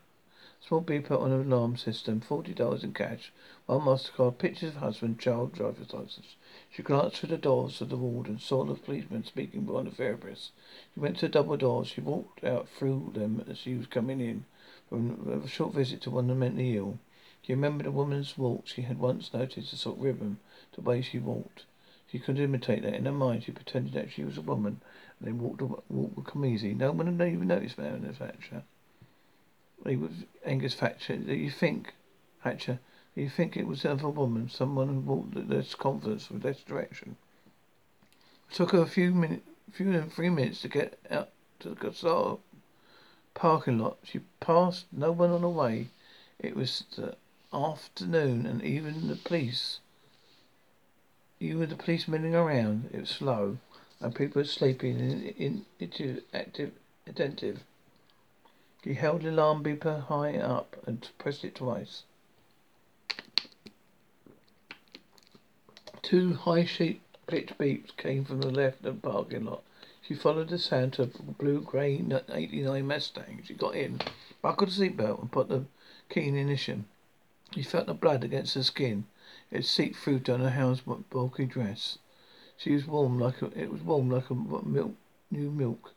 Small 0.65 0.81
beeper 0.81 1.19
on 1.19 1.33
an 1.33 1.51
alarm 1.51 1.75
system, 1.75 2.21
forty 2.21 2.53
dollars 2.53 2.85
in 2.85 2.93
cash, 2.93 3.33
one 3.65 3.81
Mastercard, 3.81 4.37
pictures 4.37 4.69
of 4.69 4.75
husband, 4.77 5.19
child, 5.19 5.51
driver's 5.51 5.91
license. 5.91 6.37
She 6.71 6.83
glanced 6.83 7.17
through 7.17 7.31
the 7.31 7.37
doors 7.37 7.81
of 7.81 7.89
the 7.89 7.97
ward 7.97 8.27
and 8.27 8.39
saw 8.39 8.63
the 8.63 8.75
policeman 8.75 9.25
speaking 9.25 9.65
with 9.65 9.75
one 9.75 9.87
of 9.87 9.97
the 9.97 10.03
therapists. 10.03 10.51
She 10.93 11.01
went 11.01 11.17
to 11.17 11.25
the 11.25 11.33
double 11.33 11.57
doors. 11.57 11.89
She 11.89 11.99
walked 11.99 12.45
out 12.45 12.69
through 12.69 13.11
them 13.13 13.43
as 13.49 13.57
she 13.57 13.75
was 13.75 13.87
coming 13.87 14.21
in 14.21 14.45
from 14.87 15.43
a 15.43 15.49
short 15.49 15.73
visit 15.73 16.01
to 16.03 16.11
one 16.11 16.29
of 16.29 16.29
the 16.29 16.35
mentally 16.35 16.77
ill. 16.77 16.97
She 17.45 17.53
remembered 17.53 17.85
a 17.85 17.91
woman's 17.91 18.37
walk. 18.37 18.67
She 18.67 18.83
had 18.83 18.99
once 18.99 19.33
noticed 19.33 19.73
a 19.73 19.75
sort 19.75 19.97
of 19.97 20.03
ribbon, 20.03 20.39
the 20.73 20.81
way 20.81 21.01
she 21.01 21.19
walked. 21.19 21.65
She 22.09 22.17
could 22.17 22.39
imitate 22.39 22.83
that 22.83 22.93
in 22.93 23.05
her 23.05 23.11
mind. 23.11 23.43
She 23.43 23.51
pretended 23.51 23.93
that 23.93 24.11
she 24.11 24.23
was 24.23 24.37
a 24.37 24.41
woman, 24.41 24.79
and 25.19 25.27
then 25.27 25.39
walked 25.39 25.61
walked 25.61 25.91
would 25.91 26.25
come 26.25 26.45
easy. 26.45 26.73
No 26.73 26.93
one 26.93 27.07
had 27.07 27.27
even 27.27 27.47
noticed 27.47 27.77
Marion 27.77 28.13
Thatcher. 28.13 28.63
He 29.85 29.97
was 29.97 30.11
Angus 30.45 30.75
Thatcher. 30.75 31.17
Do 31.17 31.33
you 31.33 31.51
think, 31.51 31.93
Thatcher? 32.43 32.79
Do 33.13 33.21
you 33.21 33.29
think 33.29 33.57
it 33.57 33.67
was 33.67 33.83
another 33.83 34.07
woman, 34.07 34.47
someone 34.47 34.87
who 34.87 34.99
walked 35.01 35.35
with 35.35 35.51
less 35.51 35.75
confidence, 35.75 36.29
with 36.29 36.45
less 36.45 36.61
direction? 36.61 37.17
It 38.49 38.55
took 38.55 38.71
her 38.71 38.81
a 38.81 38.87
few 38.87 39.11
minutes, 39.13 39.45
few 39.71 39.91
than 39.91 40.09
three 40.09 40.29
minutes 40.29 40.61
to 40.61 40.69
get 40.69 40.97
out 41.11 41.29
to 41.59 41.69
the 41.69 41.75
Casal 41.75 42.39
parking 43.33 43.79
lot. 43.79 43.97
She 44.03 44.19
passed 44.39 44.85
no 44.93 45.11
one 45.11 45.31
on 45.31 45.41
the 45.41 45.49
way. 45.49 45.89
It 46.39 46.55
was 46.55 46.85
the 46.95 47.17
afternoon, 47.53 48.45
and 48.45 48.63
even 48.63 49.07
the 49.07 49.15
police, 49.15 49.79
even 51.39 51.69
the 51.69 51.75
police 51.75 52.07
milling 52.07 52.35
around, 52.35 52.89
it 52.91 53.01
was 53.01 53.09
slow, 53.09 53.57
and 53.99 54.15
people 54.15 54.41
were 54.41 54.45
sleeping 54.45 54.99
in, 54.99 55.65
in, 55.79 56.21
active, 56.33 56.71
attentive. 57.07 57.63
He 58.83 58.95
held 58.95 59.21
the 59.21 59.29
alarm 59.29 59.63
beeper 59.63 60.05
high 60.07 60.37
up 60.37 60.75
and 60.85 61.07
pressed 61.17 61.45
it 61.45 61.55
twice. 61.55 62.03
Two 66.01 66.33
high 66.33 66.65
sheet 66.65 67.01
pitch 67.27 67.57
beeps 67.57 67.95
came 67.95 68.25
from 68.25 68.41
the 68.41 68.49
left 68.49 68.85
of 68.85 69.01
the 69.01 69.09
parking 69.09 69.45
lot. 69.45 69.63
She 70.01 70.15
followed 70.15 70.49
the 70.49 70.59
sound 70.59 70.93
to 70.93 71.03
a 71.03 71.05
blue 71.05 71.61
grey 71.61 72.03
89 72.29 72.85
Mustang. 72.85 73.41
She 73.45 73.53
got 73.53 73.75
in, 73.75 74.01
buckled 74.41 74.69
the 74.69 74.89
seatbelt, 74.89 75.21
and 75.21 75.31
put 75.31 75.47
the 75.47 75.63
key 76.09 76.27
in 76.27 76.35
ignition. 76.35 76.85
He 77.55 77.61
felt 77.61 77.85
the 77.85 77.93
blood 77.93 78.23
against 78.23 78.55
her 78.55 78.63
skin. 78.63 79.05
It 79.51 79.63
seeped 79.63 79.97
through 79.97 80.23
her 80.25 80.49
house 80.49 80.81
bulky 80.81 81.45
dress. 81.45 81.99
She 82.57 82.73
was 82.73 82.87
warm 82.87 83.19
like 83.19 83.43
a, 83.43 83.45
it 83.55 83.71
was 83.71 83.83
warm 83.83 84.09
like 84.09 84.31
a 84.31 84.33
milk, 84.33 84.95
new 85.29 85.51
milk. 85.51 85.93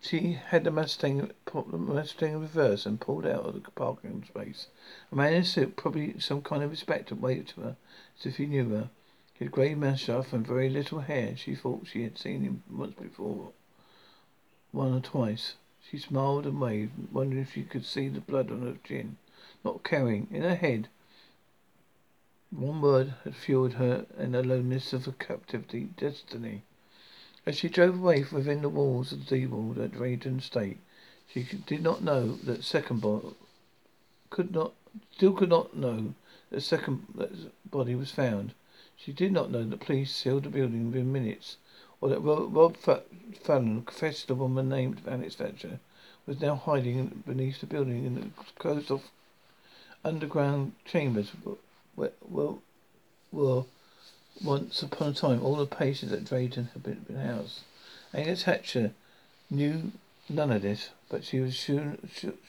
She 0.00 0.32
had 0.32 0.64
the 0.64 0.70
Mustang, 0.70 1.30
the 1.44 1.76
Mustang 1.76 2.32
in 2.32 2.40
reverse 2.40 2.86
and 2.86 2.98
pulled 2.98 3.26
out 3.26 3.44
of 3.44 3.62
the 3.62 3.70
parking 3.72 4.24
space. 4.24 4.68
A 5.12 5.16
man 5.16 5.34
in 5.34 5.42
a 5.42 5.44
suit, 5.44 5.76
probably 5.76 6.18
some 6.18 6.40
kind 6.40 6.62
of 6.62 6.70
inspector, 6.70 7.14
waited 7.14 7.48
to 7.48 7.60
her 7.60 7.76
as 8.18 8.24
if 8.24 8.38
he 8.38 8.46
knew 8.46 8.70
her. 8.70 8.88
He 9.34 9.44
had 9.44 9.52
grey 9.52 9.74
moustache 9.74 10.32
and 10.32 10.46
very 10.46 10.70
little 10.70 11.00
hair. 11.00 11.36
She 11.36 11.54
thought 11.54 11.86
she 11.86 12.04
had 12.04 12.16
seen 12.16 12.40
him 12.40 12.62
once 12.70 12.94
before, 12.94 13.52
one 14.72 14.94
or 14.94 15.00
twice. 15.00 15.56
She 15.82 15.98
smiled 15.98 16.46
and 16.46 16.58
waved, 16.58 17.12
wondering 17.12 17.42
if 17.42 17.52
she 17.52 17.64
could 17.64 17.84
see 17.84 18.08
the 18.08 18.20
blood 18.20 18.50
on 18.50 18.62
her 18.62 18.78
chin 18.82 19.18
not 19.66 19.84
caring. 19.84 20.28
In 20.30 20.42
her 20.42 20.54
head, 20.54 20.88
one 22.50 22.80
word 22.80 23.14
had 23.24 23.34
fueled 23.34 23.74
her 23.74 24.06
in 24.16 24.32
the 24.32 24.42
loneliness 24.42 24.92
of 24.92 25.08
a 25.08 25.12
captivity 25.12 25.88
destiny. 25.98 26.62
As 27.44 27.56
she 27.56 27.68
drove 27.68 27.98
away 27.98 28.22
from 28.22 28.38
within 28.38 28.62
the 28.62 28.68
walls 28.68 29.12
of 29.12 29.28
the 29.28 29.46
Ward 29.46 29.78
at 29.78 29.92
Drayton 29.92 30.40
State, 30.40 30.78
she 31.28 31.42
did 31.42 31.82
not 31.82 32.02
know 32.02 32.36
that 32.36 32.62
second 32.62 33.00
body 33.00 33.34
could 34.30 34.52
not 34.52 34.72
still 35.10 35.32
could 35.32 35.48
not 35.48 35.76
know 35.76 36.14
that 36.50 36.60
second 36.60 37.04
body 37.68 37.94
was 37.94 38.10
found. 38.10 38.54
She 38.96 39.12
did 39.12 39.32
not 39.32 39.50
know 39.50 39.64
that 39.64 39.80
police 39.80 40.14
sealed 40.14 40.44
the 40.44 40.48
building 40.48 40.86
within 40.86 41.12
minutes, 41.12 41.56
or 42.00 42.08
that 42.08 42.20
Rob 42.20 42.76
Fallon 42.76 43.82
confessed 43.82 44.28
the 44.28 44.34
woman 44.34 44.68
named 44.68 45.02
Alex 45.06 45.34
Thatcher 45.34 45.80
was 46.24 46.40
now 46.40 46.54
hiding 46.54 47.22
beneath 47.26 47.60
the 47.60 47.66
building 47.66 48.04
in 48.04 48.14
the 48.14 48.30
closed 48.58 48.90
off 48.90 49.10
underground 50.06 50.72
chambers 50.84 51.32
were, 51.96 52.12
were, 52.28 52.54
were 53.32 53.64
once 54.42 54.82
upon 54.82 55.08
a 55.08 55.12
time 55.12 55.42
all 55.42 55.56
the 55.56 55.66
patients 55.66 56.12
at 56.12 56.24
Drayton 56.24 56.68
had 56.72 56.82
been, 56.82 57.00
been 57.00 57.16
housed. 57.16 57.60
Angus 58.14 58.44
Hatcher 58.44 58.92
knew 59.50 59.90
none 60.28 60.52
of 60.52 60.62
this, 60.62 60.90
but 61.08 61.24
she 61.24 61.40
was 61.40 61.54
sure, 61.54 61.96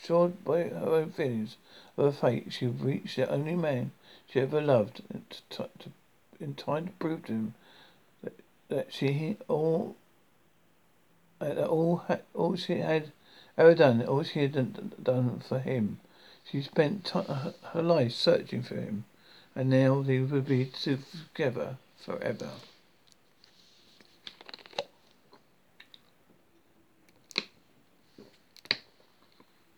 sure 0.04 0.30
by 0.30 0.64
her 0.64 0.88
own 0.88 1.12
feelings 1.12 1.58
of 1.98 2.06
her 2.06 2.30
fate 2.30 2.54
she 2.54 2.68
would 2.68 2.82
reach 2.82 3.16
the 3.16 3.30
only 3.30 3.56
man 3.56 3.92
she 4.30 4.40
ever 4.40 4.62
loved, 4.62 5.02
to, 5.50 5.70
to, 5.80 5.90
in 6.40 6.54
time 6.54 6.86
to 6.86 6.92
prove 6.94 7.26
to 7.26 7.32
him 7.32 7.54
that, 8.24 8.34
that 8.70 8.94
she 8.94 9.36
all 9.48 9.96
that 11.40 11.58
all 11.68 12.04
all 12.34 12.56
she 12.56 12.80
had 12.80 13.12
ever 13.58 13.74
done, 13.74 14.04
all 14.04 14.24
she 14.24 14.42
had 14.42 15.04
done 15.04 15.42
for 15.48 15.60
him 15.60 16.00
she 16.50 16.62
spent 16.62 17.06
t- 17.06 17.20
uh, 17.20 17.52
her 17.74 17.82
life 17.82 18.14
searching 18.14 18.64
for 18.64 18.76
him, 18.76 19.06
and 19.56 19.70
now 19.70 20.02
they 20.02 20.20
would 20.20 20.48
be 20.48 20.66
together 20.66 21.78
forever. 21.98 22.52